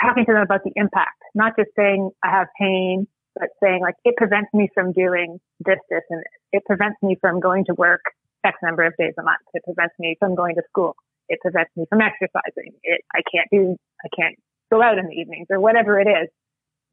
talking 0.00 0.24
to 0.26 0.32
them 0.32 0.42
about 0.42 0.62
the 0.64 0.72
impact, 0.76 1.18
not 1.34 1.56
just 1.58 1.70
saying 1.76 2.10
I 2.22 2.30
have 2.30 2.46
pain, 2.58 3.06
but 3.34 3.48
saying 3.62 3.80
like 3.82 3.94
it 4.04 4.16
prevents 4.16 4.48
me 4.52 4.68
from 4.74 4.92
doing 4.92 5.38
this, 5.64 5.78
this, 5.90 6.02
and 6.10 6.20
this. 6.20 6.60
It 6.60 6.62
prevents 6.66 6.98
me 7.02 7.16
from 7.20 7.40
going 7.40 7.64
to 7.66 7.74
work 7.74 8.02
X 8.44 8.56
number 8.62 8.84
of 8.84 8.94
days 8.98 9.14
a 9.18 9.22
month. 9.22 9.42
It 9.54 9.62
prevents 9.64 9.94
me 9.98 10.16
from 10.18 10.34
going 10.34 10.54
to 10.56 10.62
school. 10.68 10.94
It 11.28 11.40
prevents 11.40 11.70
me 11.76 11.84
from 11.88 12.00
exercising. 12.00 12.72
It, 12.82 13.02
I 13.14 13.20
can't 13.30 13.48
do, 13.50 13.76
I 14.04 14.08
can't 14.16 14.36
go 14.70 14.82
out 14.82 14.98
in 14.98 15.06
the 15.06 15.12
evenings 15.12 15.46
or 15.50 15.60
whatever 15.60 16.00
it 16.00 16.08
is 16.08 16.28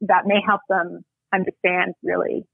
that 0.02 0.26
may 0.26 0.40
help 0.44 0.60
them 0.68 1.04
understand 1.32 1.94
really 2.02 2.44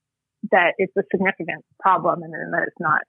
that 0.51 0.75
it's 0.79 0.93
a 0.97 1.03
significant 1.11 1.65
problem 1.81 2.23
and 2.23 2.33
that 2.33 2.63
it's 2.67 2.81
not 2.81 3.03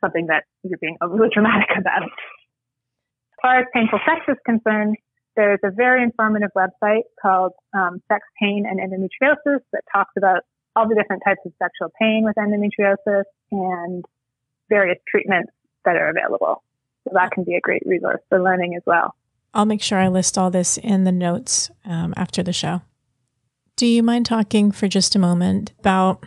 something 0.00 0.26
that 0.26 0.44
you're 0.62 0.78
being 0.78 0.96
overly 1.02 1.28
dramatic 1.32 1.70
about. 1.76 2.02
As 2.04 3.38
far 3.42 3.60
as 3.60 3.66
painful 3.72 4.00
sex 4.06 4.20
is 4.28 4.36
concerned, 4.44 4.96
there's 5.36 5.60
a 5.64 5.70
very 5.70 6.02
informative 6.02 6.50
website 6.56 7.02
called 7.20 7.52
um, 7.74 8.00
Sex 8.08 8.22
Pain 8.40 8.64
and 8.68 8.78
Endometriosis 8.78 9.60
that 9.72 9.82
talks 9.92 10.12
about 10.16 10.42
all 10.76 10.88
the 10.88 10.94
different 10.94 11.22
types 11.26 11.40
of 11.44 11.52
sexual 11.62 11.90
pain 12.00 12.24
with 12.24 12.34
endometriosis 12.36 13.24
and 13.52 14.04
various 14.68 14.98
treatments 15.08 15.52
that 15.84 15.96
are 15.96 16.08
available. 16.08 16.62
So 17.04 17.10
that 17.14 17.30
can 17.32 17.44
be 17.44 17.54
a 17.54 17.60
great 17.60 17.82
resource 17.84 18.20
for 18.28 18.42
learning 18.42 18.74
as 18.76 18.82
well. 18.86 19.14
I'll 19.52 19.66
make 19.66 19.82
sure 19.82 19.98
I 19.98 20.08
list 20.08 20.36
all 20.36 20.50
this 20.50 20.78
in 20.78 21.04
the 21.04 21.12
notes 21.12 21.70
um, 21.84 22.12
after 22.16 22.42
the 22.42 22.52
show. 22.52 22.82
Do 23.76 23.86
you 23.86 24.02
mind 24.02 24.26
talking 24.26 24.72
for 24.72 24.88
just 24.88 25.14
a 25.14 25.18
moment 25.18 25.72
about? 25.78 26.24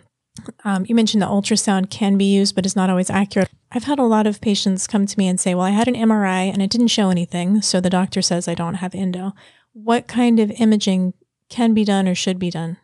Um, 0.64 0.86
you 0.88 0.94
mentioned 0.94 1.22
the 1.22 1.28
ultrasound 1.28 1.90
can 1.90 2.18
be 2.18 2.26
used, 2.26 2.56
but 2.56 2.66
is 2.66 2.76
not 2.76 2.90
always 2.90 3.10
accurate. 3.10 3.50
I've 3.72 3.86
had 3.86 4.00
a 4.00 4.04
lot 4.04 4.28
of 4.28 4.40
patients 4.40 4.88
come 4.88 5.06
to 5.06 5.18
me 5.18 5.28
and 5.28 5.40
say, 5.40 5.56
Well, 5.56 5.66
I 5.66 5.72
had 5.72 5.88
an 5.88 5.96
MRI 5.96 6.52
and 6.52 6.62
it 6.62 6.70
didn't 6.70 6.88
show 6.88 7.10
anything. 7.10 7.62
So 7.62 7.82
the 7.82 7.90
doctor 7.90 8.22
says 8.22 8.48
I 8.48 8.54
don't 8.54 8.76
have 8.76 8.96
endo. 8.96 9.34
What 9.74 10.08
kind 10.08 10.40
of 10.40 10.52
imaging 10.52 11.14
can 11.50 11.74
be 11.74 11.84
done 11.84 12.08
or 12.08 12.16
should 12.16 12.40
be 12.40 12.50
done? 12.50 12.78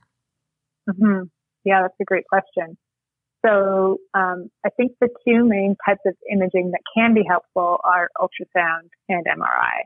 Mm-hmm. 0.89 1.23
Yeah, 1.63 1.81
that's 1.83 1.95
a 2.01 2.05
great 2.05 2.27
question. 2.27 2.77
So 3.45 3.97
um, 4.13 4.49
I 4.65 4.69
think 4.77 4.93
the 5.01 5.10
two 5.27 5.45
main 5.45 5.75
types 5.86 6.01
of 6.06 6.15
imaging 6.32 6.71
that 6.71 6.82
can 6.95 7.13
be 7.13 7.23
helpful 7.27 7.79
are 7.84 8.10
ultrasound 8.19 8.89
and 9.10 9.25
MRI. 9.25 9.84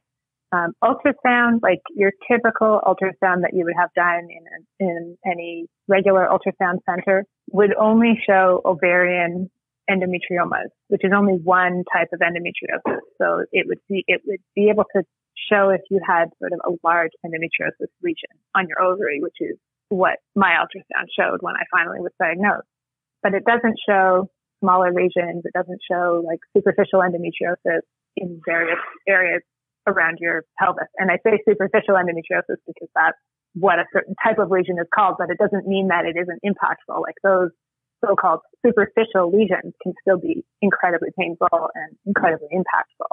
Um, 0.53 0.73
ultrasound, 0.83 1.59
like 1.61 1.81
your 1.93 2.11
typical 2.31 2.79
ultrasound 2.85 3.41
that 3.41 3.51
you 3.53 3.65
would 3.65 3.73
have 3.77 3.89
done 3.95 4.27
in, 4.29 4.43
a, 4.47 4.89
in 4.91 5.17
any 5.25 5.67
regular 5.87 6.27
ultrasound 6.27 6.79
center, 6.89 7.25
would 7.51 7.73
only 7.75 8.13
show 8.25 8.61
ovarian 8.63 9.49
endometriomas, 9.89 10.69
which 10.87 11.03
is 11.03 11.11
only 11.15 11.33
one 11.33 11.83
type 11.93 12.09
of 12.13 12.19
endometriosis. 12.19 12.99
So 13.17 13.45
it 13.51 13.67
would 13.67 13.79
be 13.89 14.03
it 14.07 14.21
would 14.25 14.39
be 14.55 14.69
able 14.69 14.85
to 14.95 15.03
show 15.49 15.69
if 15.69 15.81
you 15.89 15.99
had 16.05 16.29
sort 16.39 16.53
of 16.53 16.59
a 16.65 16.75
large 16.85 17.11
endometriosis 17.25 17.87
lesion 18.01 18.29
on 18.55 18.67
your 18.67 18.81
ovary, 18.81 19.19
which 19.21 19.37
is 19.39 19.57
what 19.89 20.19
my 20.35 20.53
ultrasound 20.59 21.07
showed 21.17 21.41
when 21.41 21.55
I 21.55 21.63
finally 21.71 21.99
was 21.99 22.11
diagnosed. 22.19 22.67
But 23.23 23.33
it 23.33 23.43
doesn't 23.45 23.77
show 23.87 24.29
smaller 24.59 24.91
lesions. 24.91 25.43
It 25.45 25.53
doesn't 25.53 25.79
show 25.89 26.23
like 26.25 26.39
superficial 26.55 26.99
endometriosis 27.01 27.81
in 28.15 28.41
various 28.45 28.79
areas 29.07 29.41
around 29.87 30.17
your 30.19 30.43
pelvis. 30.59 30.89
And 30.97 31.09
I 31.11 31.17
say 31.23 31.39
superficial 31.47 31.95
endometriosis 31.95 32.59
because 32.65 32.89
that's 32.95 33.17
what 33.53 33.79
a 33.79 33.85
certain 33.93 34.15
type 34.23 34.37
of 34.39 34.51
lesion 34.51 34.77
is 34.79 34.87
called, 34.93 35.15
but 35.17 35.29
it 35.29 35.37
doesn't 35.37 35.65
mean 35.67 35.87
that 35.87 36.05
it 36.05 36.15
isn't 36.19 36.41
impactful. 36.45 37.01
Like 37.01 37.15
those 37.23 37.49
so-called 38.05 38.41
superficial 38.65 39.31
lesions 39.31 39.73
can 39.81 39.93
still 40.01 40.19
be 40.19 40.45
incredibly 40.61 41.09
painful 41.17 41.69
and 41.73 41.97
incredibly 42.05 42.49
impactful. 42.53 43.09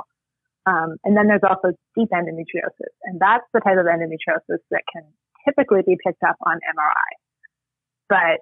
Um, 0.66 0.96
and 1.04 1.16
then 1.16 1.28
there's 1.28 1.44
also 1.44 1.76
deep 1.96 2.08
endometriosis, 2.12 2.92
and 3.04 3.20
that's 3.20 3.44
the 3.52 3.60
type 3.60 3.76
of 3.76 3.84
endometriosis 3.84 4.64
that 4.70 4.82
can 4.90 5.04
typically 5.44 5.82
be 5.86 5.96
picked 6.04 6.22
up 6.22 6.36
on 6.44 6.56
MRI. 6.56 7.12
But 8.08 8.40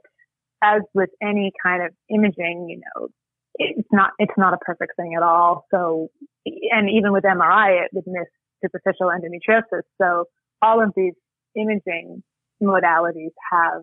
as 0.62 0.82
with 0.94 1.10
any 1.22 1.52
kind 1.62 1.82
of 1.82 1.92
imaging, 2.08 2.68
you 2.68 2.80
know, 2.80 3.08
it's 3.56 3.88
not 3.92 4.10
it's 4.18 4.32
not 4.38 4.54
a 4.54 4.58
perfect 4.58 4.92
thing 4.96 5.14
at 5.16 5.22
all. 5.22 5.64
So, 5.70 6.08
and 6.46 6.88
even 6.88 7.12
with 7.12 7.24
MRI, 7.24 7.84
it 7.84 7.90
would 7.92 8.04
miss 8.06 8.28
superficial 8.64 9.08
endometriosis. 9.08 9.82
So, 10.00 10.24
all 10.62 10.82
of 10.82 10.92
these 10.96 11.14
imaging 11.54 12.22
modalities 12.62 13.32
have 13.50 13.82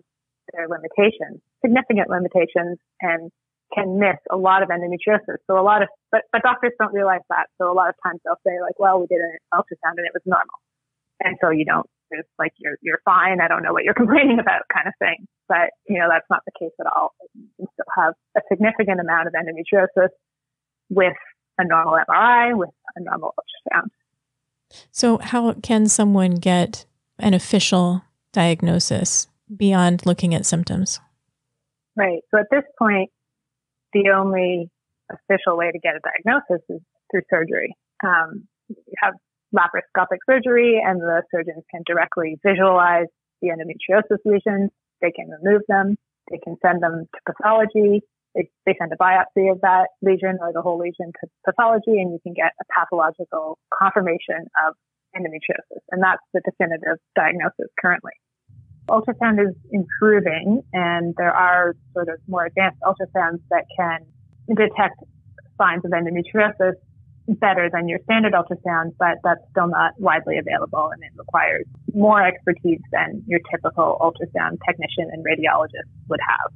their 0.52 0.66
limitations, 0.66 1.40
significant 1.62 2.08
limitations, 2.08 2.78
and 3.00 3.30
can 3.74 3.98
miss 3.98 4.18
a 4.30 4.36
lot 4.36 4.62
of 4.62 4.68
endometriosis. 4.68 5.38
So 5.46 5.58
a 5.58 5.62
lot 5.62 5.82
of, 5.82 5.88
but, 6.10 6.22
but 6.32 6.42
doctors 6.42 6.72
don't 6.78 6.92
realize 6.92 7.22
that. 7.28 7.46
So 7.58 7.70
a 7.70 7.74
lot 7.74 7.88
of 7.88 7.94
times 8.02 8.20
they'll 8.24 8.40
say 8.44 8.60
like, 8.60 8.78
well, 8.78 8.98
we 8.98 9.06
did 9.06 9.20
an 9.20 9.38
ultrasound 9.54 9.96
and 9.96 10.06
it 10.06 10.12
was 10.12 10.22
normal. 10.26 10.58
And 11.20 11.36
so 11.40 11.50
you 11.50 11.64
don't, 11.64 11.86
it's 12.10 12.28
like, 12.38 12.52
you're, 12.58 12.76
you're 12.82 13.00
fine. 13.04 13.40
I 13.40 13.48
don't 13.48 13.62
know 13.62 13.72
what 13.72 13.84
you're 13.84 13.94
complaining 14.02 14.38
about 14.40 14.62
kind 14.72 14.88
of 14.88 14.94
thing. 14.98 15.26
But, 15.48 15.70
you 15.88 15.98
know, 15.98 16.08
that's 16.10 16.26
not 16.30 16.42
the 16.46 16.52
case 16.58 16.74
at 16.80 16.86
all. 16.86 17.14
You 17.34 17.48
can 17.56 17.66
still 17.72 17.92
have 17.96 18.14
a 18.36 18.40
significant 18.50 19.00
amount 19.00 19.28
of 19.28 19.34
endometriosis 19.34 20.10
with 20.88 21.16
a 21.58 21.64
normal 21.64 21.98
MRI, 22.08 22.56
with 22.56 22.70
a 22.96 23.00
normal 23.02 23.34
ultrasound. 23.38 23.88
So 24.92 25.18
how 25.18 25.52
can 25.54 25.86
someone 25.86 26.36
get 26.36 26.86
an 27.18 27.34
official 27.34 28.02
diagnosis 28.32 29.28
beyond 29.56 30.06
looking 30.06 30.34
at 30.34 30.46
symptoms? 30.46 31.00
Right. 31.96 32.20
So 32.30 32.38
at 32.38 32.46
this 32.50 32.64
point, 32.78 33.10
the 33.92 34.10
only 34.16 34.70
official 35.10 35.56
way 35.56 35.70
to 35.72 35.78
get 35.78 35.96
a 35.96 36.00
diagnosis 36.00 36.64
is 36.68 36.80
through 37.10 37.22
surgery. 37.28 37.74
Um, 38.04 38.46
you 38.68 38.76
have 39.02 39.14
laparoscopic 39.54 40.18
surgery, 40.28 40.80
and 40.84 41.00
the 41.00 41.22
surgeons 41.30 41.64
can 41.70 41.82
directly 41.86 42.38
visualize 42.44 43.06
the 43.42 43.48
endometriosis 43.48 44.18
lesions. 44.24 44.70
They 45.00 45.10
can 45.10 45.28
remove 45.30 45.62
them. 45.68 45.96
They 46.30 46.38
can 46.38 46.56
send 46.62 46.82
them 46.82 47.06
to 47.12 47.32
pathology. 47.32 48.02
They, 48.34 48.48
they 48.64 48.76
send 48.78 48.92
a 48.92 48.96
biopsy 48.96 49.50
of 49.50 49.60
that 49.62 49.88
lesion 50.02 50.38
or 50.40 50.52
the 50.52 50.62
whole 50.62 50.78
lesion 50.78 51.12
to 51.20 51.28
pathology, 51.44 51.98
and 51.98 52.12
you 52.12 52.18
can 52.22 52.34
get 52.34 52.52
a 52.60 52.64
pathological 52.72 53.58
confirmation 53.76 54.46
of 54.66 54.74
endometriosis. 55.16 55.82
And 55.90 56.02
that's 56.02 56.22
the 56.32 56.40
definitive 56.44 56.98
diagnosis 57.16 57.66
currently. 57.80 58.12
Ultrasound 58.88 59.40
is 59.40 59.54
improving 59.70 60.62
and 60.72 61.14
there 61.16 61.32
are 61.32 61.74
sort 61.92 62.08
of 62.08 62.18
more 62.26 62.46
advanced 62.46 62.78
ultrasounds 62.82 63.40
that 63.50 63.64
can 63.76 64.00
detect 64.48 64.98
signs 65.58 65.84
of 65.84 65.92
endometriosis 65.92 66.74
better 67.38 67.70
than 67.72 67.88
your 67.88 67.98
standard 68.04 68.32
ultrasound, 68.32 68.94
but 68.98 69.18
that's 69.22 69.40
still 69.50 69.68
not 69.68 69.92
widely 69.98 70.38
available 70.38 70.90
and 70.92 71.02
it 71.02 71.10
requires 71.16 71.66
more 71.94 72.24
expertise 72.24 72.80
than 72.92 73.22
your 73.26 73.40
typical 73.50 73.98
ultrasound 74.00 74.58
technician 74.66 75.10
and 75.12 75.24
radiologist 75.24 75.88
would 76.08 76.20
have. 76.26 76.52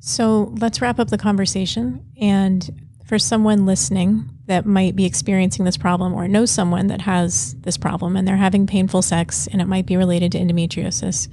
So 0.00 0.54
let's 0.58 0.80
wrap 0.80 0.98
up 0.98 1.08
the 1.08 1.18
conversation. 1.18 2.04
And 2.20 2.88
for 3.04 3.18
someone 3.18 3.66
listening 3.66 4.28
that 4.46 4.66
might 4.66 4.94
be 4.94 5.06
experiencing 5.06 5.64
this 5.64 5.76
problem 5.76 6.12
or 6.12 6.28
knows 6.28 6.50
someone 6.50 6.88
that 6.88 7.02
has 7.02 7.54
this 7.60 7.76
problem 7.78 8.16
and 8.16 8.26
they're 8.28 8.36
having 8.36 8.66
painful 8.66 9.02
sex 9.02 9.46
and 9.46 9.60
it 9.62 9.66
might 9.66 9.86
be 9.86 9.96
related 9.96 10.32
to 10.32 10.38
endometriosis, 10.38 11.28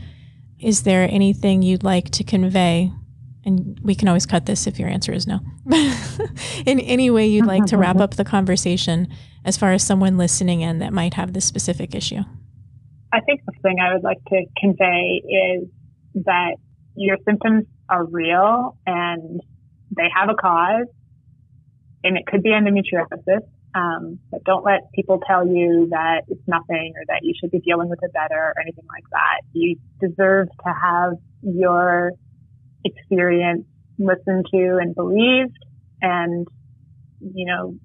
is 0.60 0.84
there 0.84 1.04
anything 1.10 1.62
you'd 1.62 1.84
like 1.84 2.10
to 2.12 2.24
convey? 2.24 2.92
And 3.44 3.80
we 3.82 3.96
can 3.96 4.08
always 4.08 4.26
cut 4.26 4.46
this 4.46 4.68
if 4.68 4.78
your 4.78 4.88
answer 4.88 5.12
is 5.12 5.26
no. 5.26 5.40
in 6.66 6.80
any 6.80 7.10
way 7.10 7.26
you'd 7.26 7.48
like 7.48 7.66
to 7.68 7.78
wrap 7.78 7.98
up 7.98 8.16
the 8.16 8.24
conversation 8.24 9.08
as 9.44 9.58
far 9.58 9.72
as 9.72 9.84
someone 9.84 10.18
listening 10.18 10.62
in 10.62 10.80
that 10.80 10.94
might 10.94 11.16
have 11.16 11.34
this 11.34 11.46
specific 11.46 11.96
issue? 11.96 12.22
I 13.12 13.20
think 13.22 13.42
the 13.46 13.54
thing 13.62 13.78
I 13.80 13.94
would 13.94 14.04
like 14.04 14.24
to 14.30 14.46
convey 14.58 15.22
is 15.28 15.68
that 16.24 16.56
your 16.96 17.18
symptoms 17.26 17.66
are 17.90 18.06
real 18.06 18.78
and 18.86 19.42
they 19.96 20.08
have 20.14 20.30
a 20.30 20.36
cause 20.36 20.88
and 22.04 22.18
it 22.18 22.26
could 22.26 22.44
be 22.44 22.50
endometriosis. 22.50 23.42
Um, 23.74 24.20
but 24.30 24.44
don't 24.44 24.66
let 24.66 24.92
people 24.94 25.22
tell 25.26 25.48
you 25.48 25.88
that 25.92 26.24
it's 26.28 26.46
nothing 26.46 26.94
or 26.96 27.04
that 27.08 27.20
you 27.24 27.34
should 27.40 27.52
be 27.52 27.60
dealing 27.60 27.90
with 27.90 28.00
it 28.02 28.12
better 28.14 28.36
or 28.36 28.60
anything 28.62 28.84
like 28.90 29.06
that. 29.12 29.42
You 29.54 29.78
deserve 30.00 30.50
to 30.66 30.74
have 30.74 31.14
your 31.42 32.12
experience 32.84 33.66
listened 33.98 34.46
to 34.52 34.78
and 34.82 34.96
believed. 34.96 35.58
And, 36.02 36.48
you 37.20 37.46
know, 37.46 37.76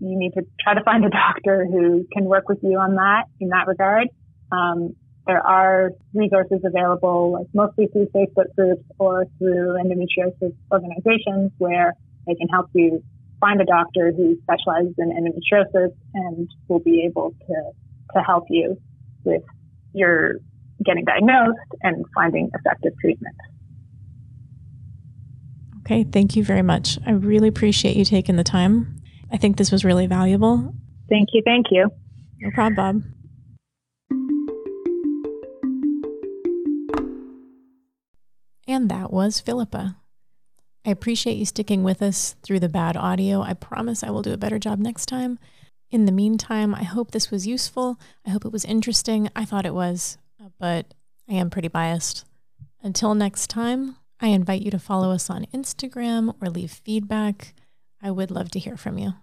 you 0.00 0.18
need 0.18 0.32
to 0.34 0.42
try 0.60 0.74
to 0.74 0.82
find 0.82 1.04
a 1.04 1.10
doctor 1.10 1.66
who 1.66 2.06
can 2.12 2.24
work 2.24 2.48
with 2.48 2.58
you 2.62 2.78
on 2.78 2.96
that 2.96 3.24
in 3.40 3.48
that 3.48 3.66
regard. 3.66 4.08
Um, 4.52 4.94
there 5.26 5.44
are 5.44 5.90
resources 6.14 6.60
available, 6.64 7.32
like 7.32 7.46
mostly 7.52 7.88
through 7.88 8.06
Facebook 8.14 8.54
groups 8.54 8.84
or 8.98 9.26
through 9.38 9.76
endometriosis 9.82 10.54
organizations 10.70 11.50
where 11.58 11.94
they 12.26 12.34
can 12.34 12.48
help 12.48 12.70
you 12.74 13.02
find 13.40 13.60
a 13.60 13.64
doctor 13.64 14.12
who 14.16 14.38
specializes 14.42 14.94
in 14.98 15.10
endometriosis 15.10 15.92
and 16.14 16.48
will 16.68 16.78
be 16.78 17.04
able 17.04 17.34
to, 17.46 17.54
to 18.14 18.20
help 18.22 18.44
you 18.50 18.80
with 19.24 19.42
your 19.92 20.36
getting 20.84 21.04
diagnosed 21.04 21.58
and 21.82 22.04
finding 22.14 22.50
effective 22.54 22.92
treatment. 23.00 23.34
Okay, 25.86 26.02
thank 26.02 26.34
you 26.34 26.42
very 26.42 26.62
much. 26.62 26.98
I 27.06 27.12
really 27.12 27.46
appreciate 27.46 27.96
you 27.96 28.04
taking 28.04 28.34
the 28.34 28.42
time. 28.42 28.96
I 29.30 29.36
think 29.36 29.56
this 29.56 29.70
was 29.70 29.84
really 29.84 30.08
valuable. 30.08 30.74
Thank 31.08 31.28
you. 31.32 31.42
Thank 31.44 31.66
you. 31.70 31.88
No 32.40 32.50
problem, 32.50 32.74
Bob. 32.74 33.02
And 38.66 38.90
that 38.90 39.12
was 39.12 39.38
Philippa. 39.38 39.96
I 40.84 40.90
appreciate 40.90 41.36
you 41.36 41.44
sticking 41.44 41.84
with 41.84 42.02
us 42.02 42.34
through 42.42 42.58
the 42.58 42.68
bad 42.68 42.96
audio. 42.96 43.42
I 43.42 43.54
promise 43.54 44.02
I 44.02 44.10
will 44.10 44.22
do 44.22 44.32
a 44.32 44.36
better 44.36 44.58
job 44.58 44.80
next 44.80 45.06
time. 45.06 45.38
In 45.92 46.04
the 46.04 46.10
meantime, 46.10 46.74
I 46.74 46.82
hope 46.82 47.12
this 47.12 47.30
was 47.30 47.46
useful. 47.46 48.00
I 48.26 48.30
hope 48.30 48.44
it 48.44 48.50
was 48.50 48.64
interesting. 48.64 49.30
I 49.36 49.44
thought 49.44 49.64
it 49.64 49.74
was, 49.74 50.18
but 50.58 50.94
I 51.28 51.34
am 51.34 51.48
pretty 51.48 51.68
biased. 51.68 52.24
Until 52.82 53.14
next 53.14 53.50
time, 53.50 53.94
I 54.20 54.28
invite 54.28 54.62
you 54.62 54.70
to 54.70 54.78
follow 54.78 55.10
us 55.10 55.28
on 55.28 55.46
Instagram 55.54 56.34
or 56.40 56.48
leave 56.48 56.70
feedback. 56.70 57.54
I 58.02 58.10
would 58.10 58.30
love 58.30 58.50
to 58.52 58.58
hear 58.58 58.76
from 58.76 58.98
you. 58.98 59.14